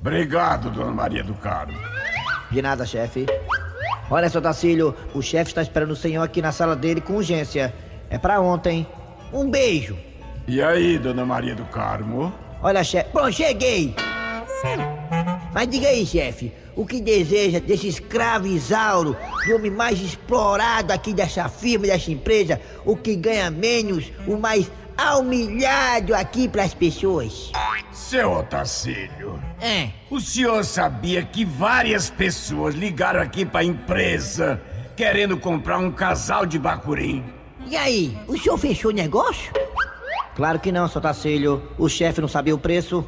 Obrigado, 0.00 0.70
dona 0.70 0.90
Maria 0.90 1.22
do 1.22 1.34
Carmo. 1.34 1.78
De 2.50 2.62
nada, 2.62 2.86
chefe. 2.86 3.26
Olha, 4.10 4.30
seu 4.30 4.40
Tacílio, 4.40 4.94
o 5.14 5.22
chefe 5.22 5.50
está 5.50 5.62
esperando 5.62 5.90
o 5.90 5.96
senhor 5.96 6.22
aqui 6.22 6.40
na 6.40 6.52
sala 6.52 6.74
dele 6.74 7.00
com 7.00 7.14
urgência. 7.14 7.72
É 8.08 8.18
pra 8.18 8.40
ontem. 8.40 8.86
Um 9.32 9.48
beijo. 9.48 9.96
E 10.48 10.60
aí, 10.62 10.98
dona 10.98 11.24
Maria 11.24 11.54
do 11.54 11.64
Carmo? 11.66 12.32
Olha, 12.62 12.82
chefe. 12.82 13.10
Bom, 13.12 13.30
cheguei. 13.30 13.94
Mas 15.52 15.68
diga 15.68 15.88
aí, 15.88 16.06
chefe, 16.06 16.52
o 16.74 16.86
que 16.86 17.00
deseja 17.00 17.58
desse 17.58 17.88
escravo 17.88 18.46
Isauro, 18.46 19.16
do 19.46 19.56
homem 19.56 19.70
mais 19.70 20.00
explorado 20.00 20.92
aqui 20.92 21.12
dessa 21.12 21.48
firma, 21.48 21.86
dessa 21.86 22.10
empresa, 22.10 22.60
o 22.84 22.96
que 22.96 23.16
ganha 23.16 23.50
menos, 23.50 24.12
o 24.26 24.36
mais 24.36 24.70
humilhado 25.18 26.14
aqui 26.14 26.48
pras 26.48 26.74
pessoas? 26.74 27.50
Seu 27.92 28.32
Otacílio, 28.32 29.40
É. 29.60 29.90
o 30.10 30.20
senhor 30.20 30.64
sabia 30.64 31.22
que 31.22 31.44
várias 31.44 32.10
pessoas 32.10 32.74
ligaram 32.74 33.20
aqui 33.20 33.44
pra 33.44 33.62
empresa 33.64 34.60
querendo 34.96 35.36
comprar 35.36 35.78
um 35.78 35.90
casal 35.90 36.44
de 36.44 36.58
bacurim? 36.58 37.24
E 37.66 37.76
aí, 37.76 38.18
o 38.26 38.36
senhor 38.38 38.58
fechou 38.58 38.90
o 38.90 38.94
negócio? 38.94 39.52
Claro 40.34 40.58
que 40.58 40.72
não, 40.72 40.88
seu 40.88 41.00
Tacílio. 41.00 41.62
O 41.78 41.88
chefe 41.88 42.20
não 42.20 42.28
sabia 42.28 42.54
o 42.54 42.58
preço. 42.58 43.06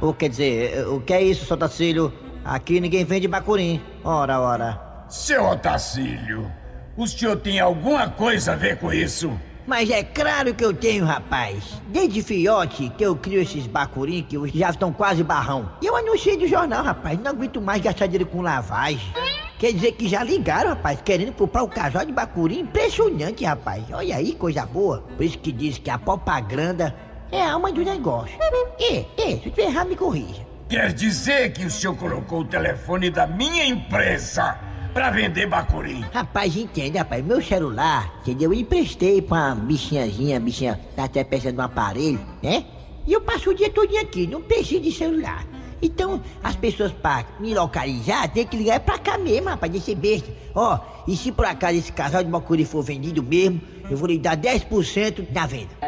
Ou 0.00 0.12
quer 0.12 0.28
dizer, 0.28 0.86
o 0.88 1.00
que 1.00 1.12
é 1.12 1.22
isso, 1.22 1.46
seu 1.46 1.56
Tacílio? 1.56 2.12
Aqui 2.44 2.80
ninguém 2.80 3.04
vende 3.04 3.26
bacurim. 3.26 3.80
Ora, 4.04 4.38
ora. 4.40 5.04
Seu 5.08 5.44
Otacílio, 5.46 6.50
o 6.96 7.06
senhor 7.06 7.36
tem 7.36 7.58
alguma 7.60 8.08
coisa 8.10 8.52
a 8.52 8.56
ver 8.56 8.76
com 8.78 8.92
isso? 8.92 9.32
Mas 9.66 9.90
é 9.90 10.04
claro 10.04 10.54
que 10.54 10.64
eu 10.64 10.72
tenho, 10.72 11.04
rapaz. 11.04 11.82
Desde 11.88 12.22
fiote 12.22 12.88
que 12.96 13.04
eu 13.04 13.16
crio 13.16 13.42
esses 13.42 13.66
bacurim 13.66 14.22
que 14.22 14.36
já 14.56 14.70
estão 14.70 14.92
quase 14.92 15.24
barrão. 15.24 15.68
E 15.82 15.86
eu 15.86 15.96
anunciei 15.96 16.36
no 16.36 16.46
jornal, 16.46 16.84
rapaz. 16.84 17.18
Não 17.18 17.32
aguento 17.32 17.60
mais 17.60 17.82
gastar 17.82 18.06
dinheiro 18.06 18.26
com 18.26 18.42
lavagem. 18.42 19.12
Quer 19.58 19.72
dizer 19.72 19.92
que 19.92 20.08
já 20.08 20.22
ligaram, 20.22 20.70
rapaz, 20.70 21.00
querendo 21.04 21.32
comprar 21.32 21.64
o 21.64 21.68
casal 21.68 22.04
de 22.06 22.12
bacurim. 22.12 22.60
Impressionante, 22.60 23.44
rapaz. 23.44 23.82
Olha 23.92 24.16
aí, 24.16 24.34
coisa 24.34 24.64
boa. 24.64 25.02
Por 25.16 25.24
isso 25.24 25.38
que 25.38 25.50
diz 25.50 25.78
que 25.78 25.90
a 25.90 25.98
propaganda 25.98 26.94
é 27.32 27.42
a 27.42 27.54
alma 27.54 27.72
do 27.72 27.82
negócio. 27.82 28.38
E, 28.78 29.04
e, 29.18 29.40
se 29.40 29.52
eu 29.56 29.64
errar, 29.64 29.84
me 29.84 29.96
corrija. 29.96 30.46
Quer 30.68 30.92
dizer 30.92 31.52
que 31.52 31.64
o 31.64 31.70
senhor 31.70 31.96
colocou 31.96 32.40
o 32.40 32.44
telefone 32.44 33.10
da 33.10 33.26
minha 33.26 33.64
empresa 33.64 34.58
pra 34.96 35.10
vender 35.10 35.46
bacurim? 35.46 36.02
Rapaz, 36.10 36.56
entende, 36.56 36.96
rapaz? 36.96 37.22
Meu 37.22 37.42
celular, 37.42 38.14
entendeu? 38.22 38.50
Eu 38.50 38.58
emprestei 38.58 39.20
pra 39.20 39.36
uma 39.36 39.54
bichinhazinha, 39.54 40.40
bichinha 40.40 40.80
tá 40.96 41.04
até 41.04 41.22
precisando 41.22 41.56
de 41.56 41.60
um 41.60 41.64
aparelho, 41.64 42.18
né? 42.42 42.64
E 43.06 43.12
eu 43.12 43.20
passo 43.20 43.50
o 43.50 43.54
dia 43.54 43.68
todo 43.68 43.94
aqui, 43.98 44.26
não 44.26 44.40
preciso 44.40 44.80
de 44.80 44.90
celular. 44.90 45.44
Então, 45.82 46.22
as 46.42 46.56
pessoas 46.56 46.92
pra 46.92 47.26
me 47.38 47.52
localizar, 47.54 48.26
tem 48.28 48.46
que 48.46 48.56
ligar 48.56 48.80
pra 48.80 48.96
cá 48.96 49.18
mesmo, 49.18 49.50
rapaz, 49.50 49.70
desse 49.70 49.94
besta. 49.94 50.32
Ó, 50.54 50.78
e 51.06 51.14
se 51.14 51.30
por 51.30 51.44
acaso 51.44 51.76
esse 51.76 51.92
casal 51.92 52.24
de 52.24 52.30
bacuri 52.30 52.64
for 52.64 52.82
vendido 52.82 53.22
mesmo, 53.22 53.60
eu 53.90 53.98
vou 53.98 54.08
lhe 54.08 54.18
dar 54.18 54.34
10% 54.34 55.26
na 55.30 55.46
venda. 55.46 55.85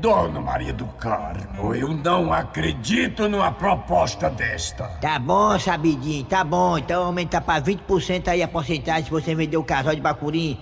Dona 0.00 0.40
Maria 0.40 0.72
do 0.72 0.84
Carmo, 0.86 1.74
eu 1.74 1.88
não 1.88 2.32
acredito 2.32 3.28
numa 3.28 3.50
proposta 3.50 4.28
desta. 4.28 4.84
Tá 5.00 5.18
bom, 5.18 5.58
sabidinho, 5.58 6.24
tá 6.24 6.44
bom. 6.44 6.76
Então 6.76 7.04
aumenta 7.04 7.40
pra 7.40 7.60
20% 7.60 8.28
aí 8.28 8.42
a 8.42 8.48
porcentagem 8.48 9.04
se 9.04 9.10
você 9.10 9.34
vender 9.34 9.56
o 9.56 9.64
casal 9.64 9.94
de 9.94 10.00
bacurim. 10.00 10.60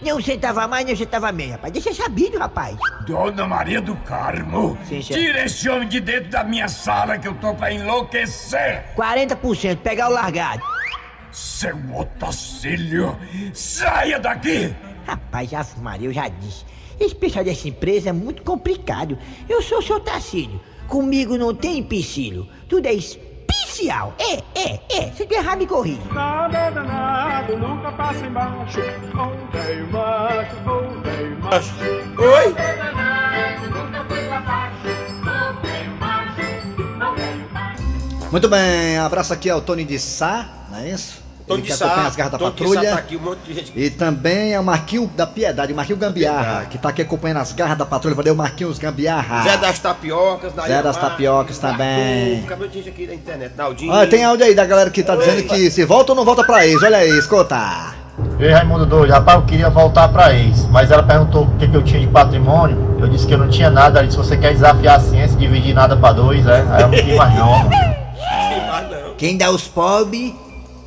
Nem 0.00 0.12
um 0.12 0.20
centavo 0.20 0.60
a 0.60 0.68
mais, 0.68 0.84
nem 0.84 0.94
um 0.94 0.96
centavo 0.96 1.26
a 1.26 1.32
menos, 1.32 1.52
rapaz. 1.52 1.72
Deixa 1.72 1.92
sabido, 1.94 2.38
rapaz. 2.38 2.76
Dona 3.06 3.46
Maria 3.46 3.80
do 3.80 3.96
Carmo, 3.96 4.78
Sim, 4.84 5.00
tira 5.00 5.44
esse 5.44 5.68
homem 5.68 5.88
de 5.88 6.00
dentro 6.00 6.30
da 6.30 6.44
minha 6.44 6.68
sala 6.68 7.18
que 7.18 7.26
eu 7.26 7.34
tô 7.34 7.54
pra 7.54 7.72
enlouquecer. 7.72 8.84
40%, 8.94 9.78
pegar 9.78 10.08
o 10.08 10.12
largado. 10.12 10.62
Seu 11.32 11.76
Otacílio, 11.94 13.18
saia 13.52 14.18
daqui! 14.18 14.74
Rapaz, 15.06 15.52
Ave 15.52 15.80
Maria, 15.80 16.08
eu 16.08 16.12
já 16.12 16.28
disse. 16.28 16.64
Esse 16.98 17.14
pessoal 17.14 17.44
dessa 17.44 17.68
empresa 17.68 18.10
é 18.10 18.12
muito 18.12 18.42
complicado. 18.42 19.18
Eu 19.48 19.62
sou 19.62 19.78
o 19.78 19.82
seu 19.82 20.00
Tacílio. 20.00 20.60
Comigo 20.88 21.36
não 21.36 21.54
tem 21.54 21.78
empecilho. 21.78 22.48
Tudo 22.68 22.86
é 22.86 22.94
especial. 22.94 24.14
É, 24.18 24.34
é, 24.58 24.80
é. 24.88 25.10
Se 25.12 25.26
errar, 25.30 25.56
me 25.56 25.66
corrija. 25.66 26.00
Nada 26.12 26.58
é 26.58 26.70
danado, 26.70 27.56
nunca 27.56 27.92
passa 27.92 28.24
embaixo. 28.26 28.80
Ontem 28.80 29.82
macho, 29.90 30.56
ontem 30.70 31.36
macho. 31.40 31.74
Oi? 32.18 32.54
Muito 38.30 38.48
bem, 38.48 38.98
abraço 38.98 39.32
aqui 39.32 39.48
ao 39.48 39.60
Tony 39.60 39.84
de 39.84 39.98
Sá, 39.98 40.66
não 40.70 40.78
é 40.78 40.90
isso? 40.90 41.25
Tony 41.46 41.62
Ele 41.62 41.72
as 41.72 41.78
garras 42.16 42.32
da 42.32 42.38
Tony 42.38 42.52
de 42.52 42.58
Sá 42.58 42.64
patrulha. 42.64 42.90
tá 42.90 42.98
aqui, 42.98 43.16
um 43.16 43.20
monte 43.20 43.38
de 43.46 43.54
gente. 43.54 43.72
E 43.76 43.88
também 43.88 44.52
é 44.52 44.58
o 44.58 44.64
Marquinho 44.64 45.06
da 45.16 45.26
Piedade, 45.26 45.72
o 45.72 45.76
Marquinho 45.76 45.96
Gambiarra, 45.98 46.66
que 46.66 46.76
tá 46.76 46.88
aqui 46.88 47.02
acompanhando 47.02 47.38
as 47.38 47.52
garras 47.52 47.78
da 47.78 47.86
patrulha. 47.86 48.16
Valeu, 48.16 48.34
Marquinhos 48.34 48.78
Gambiarra. 48.78 49.44
Zé 49.44 49.56
das 49.56 49.78
Tapiocas, 49.78 50.52
da 50.52 50.62
Zé 50.66 50.82
das 50.82 50.96
Tapiocas 50.96 51.58
também. 51.58 52.40
Fica 52.40 52.56
muito 52.56 52.72
gente 52.74 52.88
aqui 52.88 53.06
da 53.06 53.14
internet. 53.14 53.52
Naldinho. 53.56 53.92
Olha, 53.92 54.10
tem 54.10 54.24
áudio 54.24 54.44
aí 54.44 54.54
da 54.54 54.64
galera 54.64 54.90
que 54.90 55.02
tá 55.02 55.14
dizendo 55.14 55.44
que 55.44 55.70
se 55.70 55.84
volta 55.84 56.12
ou 56.12 56.16
não 56.16 56.24
volta 56.24 56.42
pra 56.42 56.66
ex. 56.66 56.82
Olha 56.82 56.98
aí, 56.98 57.10
escuta. 57.16 57.94
Ei, 58.40 58.50
Raimundo 58.50 58.84
doido, 58.84 59.10
rapaz, 59.10 59.38
eu 59.38 59.44
queria 59.46 59.70
voltar 59.70 60.08
pra 60.08 60.34
ex, 60.34 60.66
mas 60.70 60.90
ela 60.90 61.02
perguntou 61.02 61.44
o 61.44 61.50
que, 61.58 61.68
que 61.68 61.76
eu 61.76 61.82
tinha 61.82 62.00
de 62.00 62.06
patrimônio, 62.06 62.96
eu 62.98 63.08
disse 63.08 63.26
que 63.26 63.34
eu 63.34 63.38
não 63.38 63.48
tinha 63.48 63.70
nada, 63.70 63.98
ela 63.98 64.08
disse, 64.08 64.18
você 64.18 64.36
quer 64.36 64.52
desafiar 64.52 64.96
a 64.96 65.00
ciência, 65.00 65.36
dividir 65.38 65.74
nada 65.74 65.96
pra 65.96 66.12
dois, 66.12 66.46
é? 66.46 66.64
Aí 66.70 66.82
eu 66.82 66.88
não 66.88 66.98
quis 66.98 67.14
mais 67.16 67.34
não. 67.34 67.68
Quem 69.16 69.36
dá 69.36 69.50
os 69.50 69.68
pobres, 69.68 70.32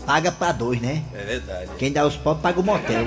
paga 0.10 0.32
pra 0.32 0.52
dois, 0.52 0.82
né? 0.82 1.04
É 1.13 1.24
verdade. 1.24 1.69
Quem 1.78 1.91
dá 1.91 2.04
os 2.04 2.15
pobres, 2.15 2.41
paga 2.41 2.60
o 2.60 2.63
motel. 2.63 3.06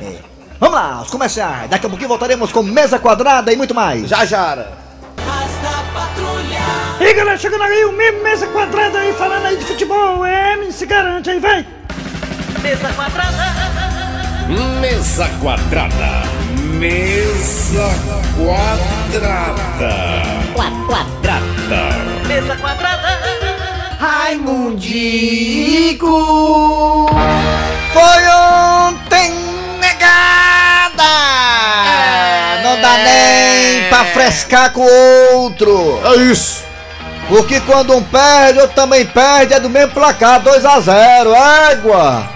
É. 0.00 0.18
Vamos 0.60 0.74
lá, 0.76 1.02
os 1.02 1.10
comerciais. 1.10 1.68
Daqui 1.68 1.84
a 1.84 1.88
pouquinho 1.88 2.08
voltaremos 2.08 2.52
com 2.52 2.62
mesa 2.62 2.96
quadrada 3.00 3.52
e 3.52 3.56
muito 3.56 3.74
mais. 3.74 4.08
Já, 4.08 4.24
Jara. 4.24 4.70
E 7.00 7.12
galera, 7.12 7.36
chegando 7.36 7.64
aí 7.64 7.84
o 7.86 7.92
mesmo 7.92 8.22
mesa 8.22 8.46
quadrada 8.46 9.00
aí, 9.00 9.12
falando 9.14 9.46
aí 9.46 9.56
de 9.56 9.64
futebol. 9.64 10.24
É, 10.24 10.56
me 10.58 10.70
se 10.70 10.86
garante 10.86 11.28
aí, 11.28 11.40
vem. 11.40 11.66
Mesa 12.62 12.92
quadrada. 12.92 13.36
Mesa 14.80 15.28
quadrada. 15.40 16.22
Mesa 16.78 17.90
quadrada. 18.36 19.90
Quadrada. 20.54 22.28
Mesa 22.28 22.56
quadrada. 22.58 23.39
Raimundico. 24.00 24.80
Foi 27.92 28.28
ontem, 28.88 29.30
negada! 29.78 31.04
Não 32.62 32.80
dá 32.80 32.96
nem 32.96 33.86
pra 33.90 34.06
frescar 34.06 34.72
com 34.72 34.80
o 34.80 35.36
outro. 35.36 36.00
É 36.02 36.16
isso. 36.16 36.64
Porque 37.28 37.60
quando 37.60 37.94
um 37.94 38.02
perde, 38.02 38.60
outro 38.60 38.74
também 38.74 39.04
perde, 39.04 39.52
é 39.52 39.60
do 39.60 39.68
mesmo 39.68 39.92
placar, 39.92 40.42
2x0, 40.42 41.34
égua! 41.70 42.26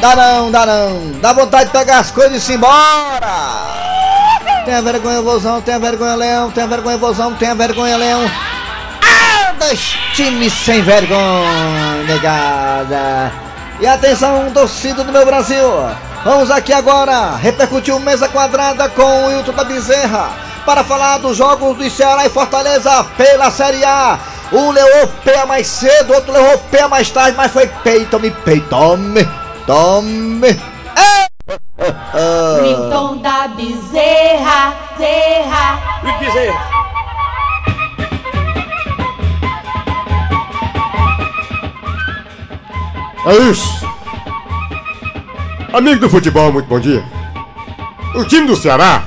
Dá 0.00 0.14
não, 0.14 0.48
dá 0.52 0.64
não, 0.64 1.10
dá 1.20 1.32
vontade 1.32 1.66
de 1.66 1.72
pegar 1.72 1.98
as 1.98 2.12
coisas 2.12 2.36
e 2.36 2.40
se 2.40 2.52
embora! 2.52 3.66
Tenha 4.64 4.80
vergonha, 4.80 5.20
vozão, 5.20 5.60
tenha 5.60 5.80
vergonha, 5.80 6.14
leão, 6.14 6.52
tenha 6.52 6.68
vergonha, 6.68 6.96
vozão, 6.96 7.34
tenha 7.34 7.56
vergonha, 7.56 7.96
leão! 7.96 8.30
Dois 9.60 9.94
times 10.14 10.54
sem 10.54 10.80
vergonha, 10.82 12.02
negada! 12.06 13.30
E 13.78 13.86
atenção, 13.86 14.50
torcida 14.52 15.04
do 15.04 15.12
meu 15.12 15.26
Brasil! 15.26 15.62
Vamos 16.24 16.50
aqui 16.50 16.72
agora 16.72 17.36
repercutir 17.36 17.94
o 17.94 18.00
Mesa 18.00 18.26
Quadrada 18.26 18.88
com 18.88 19.26
o 19.26 19.30
Hilton 19.30 19.52
da 19.52 19.62
Bezerra 19.62 20.30
para 20.64 20.82
falar 20.82 21.18
dos 21.18 21.36
jogos 21.36 21.76
do 21.76 21.90
Ceará 21.90 22.24
e 22.24 22.30
Fortaleza 22.30 23.04
pela 23.18 23.50
Série 23.50 23.84
A. 23.84 24.18
Um 24.50 24.70
levou 24.70 25.06
peia 25.22 25.44
mais 25.44 25.66
cedo, 25.66 26.14
outro 26.14 26.32
levou 26.32 26.58
peia 26.70 26.88
mais 26.88 27.10
tarde, 27.10 27.36
mas 27.36 27.52
foi 27.52 27.66
pei, 27.84 28.06
tome, 28.06 28.30
pei, 28.30 28.60
tome, 28.62 29.28
tome. 29.66 30.58
Milton 32.62 33.18
da 33.18 33.46
Bezerra, 33.48 34.74
Zerra. 34.98 36.18
Bezerra. 36.18 36.89
É 43.26 43.36
isso. 43.50 43.86
Amigo 45.72 46.00
do 46.00 46.10
futebol, 46.10 46.52
muito 46.52 46.66
bom 46.66 46.80
dia. 46.80 47.04
O 48.14 48.24
time 48.24 48.46
do 48.46 48.56
Ceará. 48.56 49.04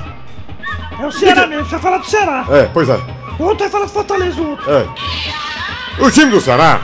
É 0.98 1.06
o 1.06 1.12
Ceará 1.12 1.46
mesmo, 1.46 1.66
você 1.66 1.78
fala 1.78 1.98
do 1.98 2.06
Ceará. 2.06 2.46
É, 2.48 2.62
pois 2.72 2.88
é. 2.88 2.98
O 3.38 3.54
vai 3.54 3.68
falar 3.68 3.86
do 3.86 3.90
Fortaleza, 3.90 4.40
o 4.40 4.50
outro. 4.50 4.70
É. 4.70 4.88
O 6.02 6.10
time 6.10 6.30
do 6.30 6.40
Ceará 6.40 6.80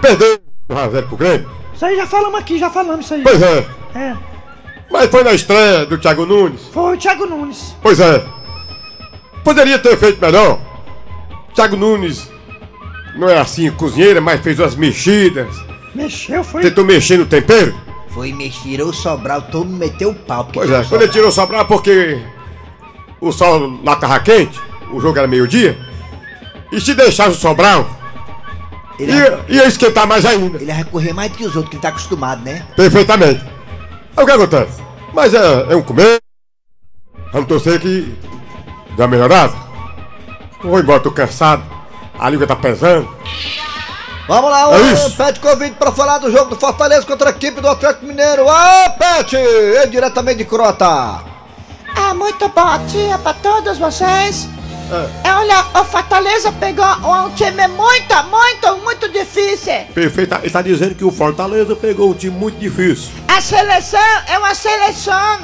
perdeu 0.00 0.38
1x0 0.70 1.06
pro 1.08 1.16
Grêmio. 1.16 1.50
Isso 1.74 1.84
aí 1.84 1.96
já 1.96 2.06
falamos 2.06 2.38
aqui, 2.40 2.58
já 2.58 2.70
falamos 2.70 3.04
isso 3.04 3.14
aí. 3.14 3.22
Pois 3.22 3.42
é. 3.42 3.66
É, 3.94 4.16
Mas 4.90 5.10
foi 5.10 5.22
na 5.22 5.32
estreia 5.32 5.86
do 5.86 5.98
Thiago 5.98 6.26
Nunes. 6.26 6.68
foi 6.72 6.96
o 6.96 6.98
Thiago 6.98 7.26
Nunes. 7.26 7.76
Pois 7.82 8.00
é. 8.00 8.24
Poderia 9.44 9.78
ter 9.78 9.96
feito 9.96 10.20
melhor. 10.20 10.58
Thiago 11.54 11.76
Nunes 11.76 12.28
não 13.14 13.28
é 13.28 13.38
assim 13.38 13.70
cozinheira, 13.70 14.20
mas 14.20 14.40
fez 14.40 14.58
umas 14.58 14.74
mexidas. 14.74 15.54
Mexeu, 15.94 16.42
foi. 16.42 16.62
Tentou 16.62 16.84
mexer 16.84 17.18
no 17.18 17.26
tempero. 17.26 17.74
Foi 18.08 18.32
mexer, 18.32 18.62
tirou 18.62 18.88
o 18.90 18.94
sobral, 18.94 19.42
todo 19.42 19.66
mundo 19.66 19.78
meteu 19.78 20.10
o 20.10 20.14
pau. 20.14 20.48
Pois 20.52 20.70
é, 20.70 20.84
quando 20.84 21.02
ele 21.02 21.12
tirou 21.12 21.28
o 21.28 21.32
sobral 21.32 21.66
porque 21.66 22.20
o 23.20 23.32
sol 23.32 23.80
lá 23.84 23.96
tava 23.96 24.18
quente, 24.20 24.60
o 24.92 25.00
jogo 25.00 25.18
era 25.18 25.26
meio-dia, 25.26 25.76
e 26.70 26.80
se 26.80 26.94
deixasse 26.94 27.30
o 27.30 27.40
sobral, 27.40 27.88
Ele 28.98 29.12
Ia, 29.12 29.44
ia 29.48 29.66
esquentar 29.66 30.06
mais 30.06 30.24
ainda. 30.24 30.58
Ele 30.58 30.72
vai 30.72 30.84
correr 30.84 31.12
mais 31.12 31.30
do 31.32 31.38
que 31.38 31.44
os 31.44 31.56
outros, 31.56 31.70
que 31.70 31.76
ele 31.76 31.82
tá 31.82 31.88
acostumado, 31.88 32.42
né? 32.44 32.64
Perfeitamente. 32.76 33.44
Aí 34.16 34.22
o 34.22 34.26
que 34.26 34.32
acontece? 34.32 34.80
Mas 35.12 35.34
é, 35.34 35.72
é 35.72 35.76
um 35.76 35.82
começo. 35.82 36.20
Vamos 37.32 37.48
torcer 37.48 37.80
que 37.80 38.14
dá 38.96 39.04
uma 39.04 39.08
melhorada. 39.08 39.52
Vou 40.62 40.78
embora, 40.78 41.00
tô 41.00 41.10
cansado. 41.10 41.64
A 42.16 42.30
língua 42.30 42.46
tá 42.46 42.54
pesando. 42.54 43.08
Vamos 44.26 44.50
lá, 44.50 44.62
É 44.62 44.66
o 44.66 44.92
isso. 44.92 45.16
Pet 45.16 45.38
convite 45.38 45.76
pra 45.76 45.92
falar 45.92 46.18
do 46.18 46.30
jogo 46.32 46.50
do 46.50 46.56
Fortaleza 46.56 47.04
contra 47.06 47.28
a 47.28 47.32
equipe 47.32 47.60
do 47.60 47.68
Atlético 47.68 48.06
Mineiro. 48.06 48.46
Ô, 48.46 48.90
Pet! 48.98 49.36
É 49.36 49.86
diretamente 49.86 50.38
de 50.38 50.44
Crota. 50.46 50.86
Ah, 51.96 52.14
muito 52.14 52.48
bom 52.48 52.86
dia 52.86 53.18
pra 53.18 53.34
todos 53.34 53.78
vocês. 53.78 54.48
É, 55.24 55.32
olha, 55.32 55.64
o 55.80 55.84
Fortaleza 55.84 56.52
pegou 56.52 56.84
um 56.86 57.30
time 57.30 57.66
muito, 57.68 58.14
muito, 58.30 58.76
muito 58.82 59.08
difícil. 59.08 59.74
Perfeito. 59.94 60.34
Ele 60.42 60.50
tá 60.50 60.62
dizendo 60.62 60.94
que 60.94 61.04
o 61.04 61.10
Fortaleza 61.10 61.74
pegou 61.76 62.10
um 62.10 62.14
time 62.14 62.36
muito 62.36 62.58
difícil. 62.58 63.10
A 63.28 63.40
seleção 63.40 64.00
é 64.26 64.38
uma 64.38 64.54
seleção. 64.54 65.38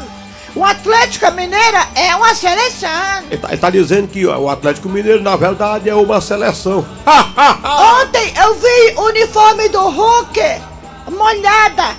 O 0.54 0.64
Atlético 0.64 1.30
Mineira 1.30 1.86
é 1.94 2.14
uma 2.16 2.34
seleção. 2.34 3.22
Ele 3.30 3.40
tá, 3.40 3.48
ele 3.48 3.58
tá 3.58 3.70
dizendo 3.70 4.08
que 4.08 4.26
o 4.26 4.48
Atlético 4.48 4.88
Mineiro, 4.88 5.22
na 5.22 5.36
verdade, 5.36 5.88
é 5.88 5.94
uma 5.94 6.20
seleção. 6.20 6.84
Ontem 8.02 8.32
eu 8.36 8.54
vi 8.56 8.94
o 8.96 9.02
uniforme 9.06 9.68
do 9.68 9.88
Hulk 9.88 10.40
molhada. 11.10 11.94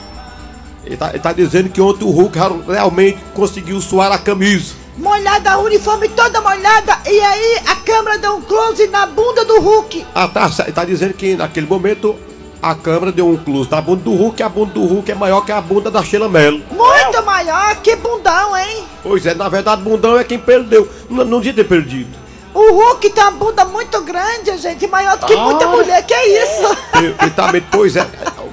Ele 0.83 0.97
tá, 0.97 1.09
ele 1.09 1.19
tá 1.19 1.31
dizendo 1.31 1.69
que 1.69 1.79
ontem 1.79 2.03
o 2.03 2.09
Hulk 2.11 2.37
realmente 2.67 3.19
conseguiu 3.33 3.79
suar 3.79 4.11
a 4.11 4.17
camisa. 4.17 4.75
Molhada, 4.97 5.57
o 5.57 5.63
uniforme 5.63 6.09
toda 6.09 6.41
molhada. 6.41 6.99
E 7.05 7.21
aí 7.21 7.61
a 7.67 7.75
câmera 7.77 8.17
deu 8.17 8.35
um 8.35 8.41
close 8.41 8.85
na 8.87 9.05
bunda 9.05 9.45
do 9.45 9.61
Hulk. 9.61 10.05
Ah, 10.13 10.27
tá. 10.27 10.51
Ele 10.63 10.71
tá 10.73 10.83
dizendo 10.83 11.13
que 11.13 11.35
naquele 11.35 11.67
momento 11.67 12.17
a 12.61 12.75
câmera 12.75 13.11
deu 13.11 13.27
um 13.27 13.37
close 13.37 13.69
na 13.71 13.81
bunda 13.81 14.03
do 14.03 14.13
Hulk 14.13 14.39
e 14.39 14.43
a 14.43 14.49
bunda 14.49 14.73
do 14.73 14.85
Hulk 14.85 15.11
é 15.11 15.15
maior 15.15 15.41
que 15.41 15.51
a 15.51 15.59
bunda 15.59 15.89
da 15.89 16.03
Sheila 16.03 16.29
Mello. 16.29 16.61
Muito 16.69 17.23
maior, 17.23 17.75
que 17.77 17.95
bundão, 17.95 18.55
hein? 18.55 18.83
Pois 19.01 19.25
é, 19.25 19.33
na 19.33 19.49
verdade, 19.49 19.81
bundão 19.81 20.19
é 20.19 20.23
quem 20.23 20.37
perdeu. 20.37 20.87
Não, 21.09 21.25
não 21.25 21.39
devia 21.39 21.63
ter 21.63 21.67
perdido. 21.67 22.21
O 22.53 22.73
Hulk 22.73 23.09
tem 23.09 23.23
uma 23.23 23.31
bunda 23.31 23.65
muito 23.65 24.01
grande, 24.01 24.57
gente, 24.57 24.85
maior 24.85 25.17
do 25.17 25.25
que 25.25 25.35
muita 25.35 25.67
mulher, 25.67 26.05
que 26.05 26.13
é 26.13 26.43
isso? 26.43 26.77
Perfeitamente, 26.91 27.65
pois 27.71 27.95
é. 27.95 28.05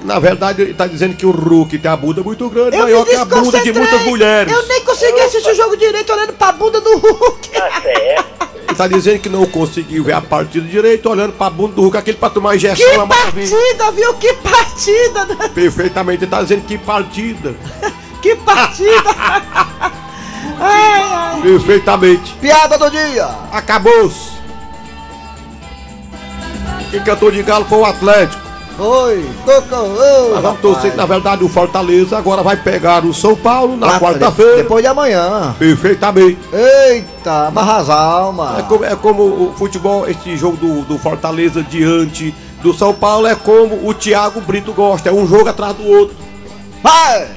Na 0.03 0.17
verdade, 0.17 0.61
ele 0.61 0.73
tá 0.73 0.87
dizendo 0.87 1.15
que 1.15 1.25
o 1.25 1.31
Hulk 1.31 1.77
tem 1.77 1.91
a 1.91 1.97
bunda 1.97 2.23
muito 2.23 2.49
grande, 2.49 2.77
Eu 2.77 2.83
maior 2.83 3.05
que 3.05 3.15
a 3.15 3.25
bunda 3.25 3.59
de 3.59 3.73
muitas 3.73 4.01
mulheres. 4.05 4.51
Eu 4.51 4.65
nem 4.67 4.83
consegui 4.85 5.19
assistir 5.19 5.51
o 5.51 5.55
jogo 5.55 5.75
direito 5.75 6.11
olhando 6.13 6.33
pra 6.33 6.53
bunda 6.53 6.79
do 6.79 6.97
Hulk. 6.97 7.49
Ele 7.83 8.38
tá 8.79 8.87
dizendo 8.87 9.19
que 9.19 9.27
não 9.27 9.45
conseguiu 9.45 10.05
ver 10.05 10.13
a 10.13 10.21
partida 10.21 10.65
direito, 10.65 11.09
olhando 11.09 11.33
pra 11.33 11.49
bunda 11.49 11.75
do 11.75 11.81
Hulk, 11.81 11.97
aquele 11.97 12.15
pra 12.17 12.29
tomar 12.29 12.55
injeção. 12.55 12.89
Que 12.89 13.13
partida, 13.13 13.91
viu? 13.91 14.13
Que 14.13 14.33
partida! 14.35 15.25
né? 15.25 15.49
Perfeitamente, 15.53 16.23
ele 16.23 16.31
tá 16.31 16.41
dizendo 16.41 16.65
que 16.65 16.77
partida. 16.77 17.55
Que 18.21 18.35
partida! 18.35 18.91
ai, 20.59 21.01
ai. 21.13 21.41
Perfeitamente. 21.41 22.33
Piada 22.35 22.77
do 22.77 22.89
dia. 22.89 23.29
Acabou-se. 23.49 24.31
Quem 26.91 27.01
cantou 27.01 27.31
de 27.31 27.41
galo 27.43 27.63
foi 27.63 27.77
o 27.77 27.85
Atlético. 27.85 28.48
Oi, 28.79 29.25
Coco, 29.43 29.75
ô, 29.75 30.29
Nós 30.35 30.41
vamos 30.41 30.61
torcer 30.61 30.91
que, 30.91 30.97
na 30.97 31.05
verdade, 31.05 31.43
o 31.43 31.49
Fortaleza 31.49 32.17
agora 32.17 32.41
vai 32.41 32.55
pegar 32.55 33.03
o 33.03 33.13
São 33.13 33.35
Paulo 33.35 33.75
na 33.75 33.87
Quarta- 33.99 34.19
quarta-feira. 34.19 34.57
Depois 34.57 34.81
de 34.81 34.87
amanhã. 34.87 35.53
Perfeitamente. 35.59 36.37
Eita, 36.53 37.47
amarra 37.47 37.77
as 37.77 37.89
almas. 37.89 38.59
É 38.59 38.61
como, 38.63 38.85
é 38.85 38.95
como 38.95 39.23
o 39.23 39.53
futebol, 39.57 40.07
esse 40.07 40.37
jogo 40.37 40.55
do, 40.57 40.81
do 40.83 40.97
Fortaleza 40.97 41.61
diante 41.61 42.33
do 42.61 42.73
São 42.73 42.93
Paulo, 42.93 43.27
é 43.27 43.35
como 43.35 43.85
o 43.87 43.93
Thiago 43.93 44.39
Brito 44.41 44.71
gosta, 44.71 45.09
é 45.09 45.11
um 45.13 45.27
jogo 45.27 45.49
atrás 45.49 45.73
do 45.75 45.85
outro. 45.85 46.15
Vai! 46.81 47.27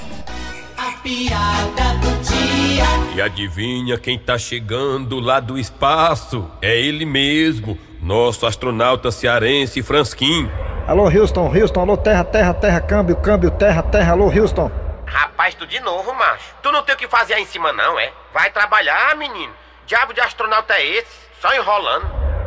A 0.78 0.92
piada 1.02 1.98
do 2.00 2.22
dia. 2.22 2.84
E 3.16 3.20
adivinha 3.20 3.98
quem 3.98 4.16
tá 4.18 4.38
chegando 4.38 5.18
lá 5.18 5.40
do 5.40 5.58
espaço? 5.58 6.44
É 6.60 6.80
ele 6.80 7.04
mesmo, 7.04 7.76
nosso 8.00 8.46
astronauta 8.46 9.10
cearense 9.10 9.82
Fransquim. 9.82 10.48
Alô, 10.86 11.04
Houston, 11.04 11.46
Houston, 11.56 11.80
alô, 11.80 11.96
terra, 11.96 12.24
terra, 12.24 12.52
terra, 12.52 12.80
câmbio, 12.80 13.14
câmbio, 13.16 13.50
terra, 13.52 13.82
terra, 13.82 14.12
alô, 14.12 14.26
Houston. 14.26 14.70
Rapaz, 15.06 15.54
tu 15.54 15.64
de 15.66 15.78
novo, 15.80 16.12
macho. 16.12 16.54
Tu 16.60 16.72
não 16.72 16.82
tem 16.82 16.94
o 16.94 16.98
que 16.98 17.06
fazer 17.06 17.34
aí 17.34 17.42
em 17.42 17.46
cima, 17.46 17.72
não, 17.72 17.98
é? 17.98 18.10
Vai 18.34 18.50
trabalhar, 18.50 19.14
menino. 19.16 19.52
Diabo 19.86 20.12
de 20.12 20.20
astronauta 20.20 20.74
é 20.74 20.84
esse? 20.84 21.20
Só 21.40 21.54
enrolando. 21.54 22.06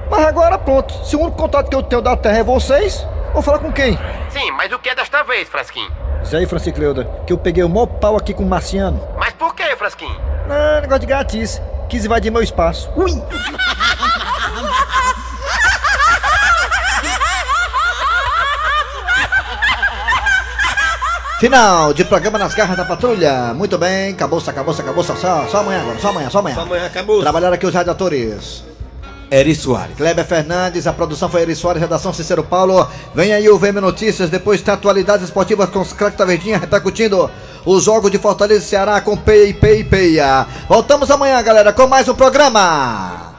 Mas 0.09 0.25
agora 0.25 0.57
pronto, 0.57 0.93
se 1.05 1.15
o 1.15 1.21
único 1.21 1.37
contato 1.37 1.69
que 1.69 1.75
eu 1.75 1.81
tenho 1.81 2.01
da 2.01 2.15
terra 2.17 2.39
é 2.39 2.43
vocês, 2.43 3.07
vou 3.33 3.41
falar 3.41 3.59
com 3.59 3.71
quem? 3.71 3.97
Sim, 4.29 4.51
mas 4.51 4.71
o 4.71 4.79
que 4.79 4.89
é 4.89 4.95
desta 4.95 5.23
vez, 5.23 5.47
Frasquinho? 5.47 5.91
Isso 6.21 6.35
aí, 6.35 6.45
Francisco 6.45 6.79
Leuda, 6.79 7.09
que 7.25 7.31
eu 7.31 7.37
peguei 7.37 7.63
o 7.63 7.69
maior 7.69 7.87
pau 7.87 8.17
aqui 8.17 8.33
com 8.33 8.43
o 8.43 8.47
Marciano. 8.47 9.01
Mas 9.17 9.33
por 9.33 9.55
que, 9.55 9.63
Frasquinho? 9.75 10.19
Não, 10.47 10.81
negócio 10.81 11.01
de 11.01 11.07
gatice. 11.07 11.61
Quis 11.87 12.03
invadir 12.03 12.31
meu 12.31 12.41
espaço. 12.41 12.91
Ui! 12.95 13.11
Final 21.45 21.93
de 21.93 22.03
programa 22.03 22.39
nas 22.39 22.55
garras 22.55 22.75
da 22.75 22.83
patrulha. 22.83 23.53
Muito 23.53 23.77
bem, 23.77 24.13
acabou-se, 24.13 24.49
acabou-se, 24.49 24.81
acabou-se. 24.81 25.15
Só, 25.15 25.45
só 25.47 25.59
amanhã 25.59 25.81
agora, 25.81 25.99
só 25.99 26.09
amanhã, 26.09 26.27
só 26.27 26.39
amanhã. 26.39 26.55
Só 26.55 26.61
amanhã, 26.63 26.85
acabou. 26.87 27.21
Trabalharam 27.21 27.53
aqui 27.53 27.67
os 27.67 27.73
radiadores. 27.75 28.63
Eri 29.29 29.53
Soares. 29.53 29.95
Kleber 29.95 30.25
Fernandes, 30.25 30.87
a 30.87 30.93
produção 30.93 31.29
foi 31.29 31.43
Eri 31.43 31.55
Soares, 31.55 31.79
redação 31.79 32.11
Cícero 32.11 32.43
Paulo. 32.43 32.87
Vem 33.13 33.31
aí 33.31 33.47
o 33.47 33.59
VM 33.59 33.79
Notícias, 33.79 34.31
depois 34.31 34.59
tem 34.63 34.73
atualidades 34.73 35.25
esportivas 35.25 35.69
com 35.69 35.81
os 35.81 35.93
craques 35.93 36.17
da 36.17 36.25
Verdinha 36.25 36.57
repercutindo 36.57 37.29
os 37.63 37.83
jogos 37.83 38.09
de 38.09 38.17
Fortaleza 38.17 38.65
e 38.65 38.67
Ceará 38.67 38.99
com 38.99 39.15
Peia 39.15 39.45
e 39.45 39.53
Peia 39.53 39.79
e 39.81 39.83
Peia. 39.83 40.47
Voltamos 40.67 41.11
amanhã, 41.11 41.39
galera, 41.43 41.71
com 41.71 41.85
mais 41.85 42.09
um 42.09 42.15
programa. 42.15 43.34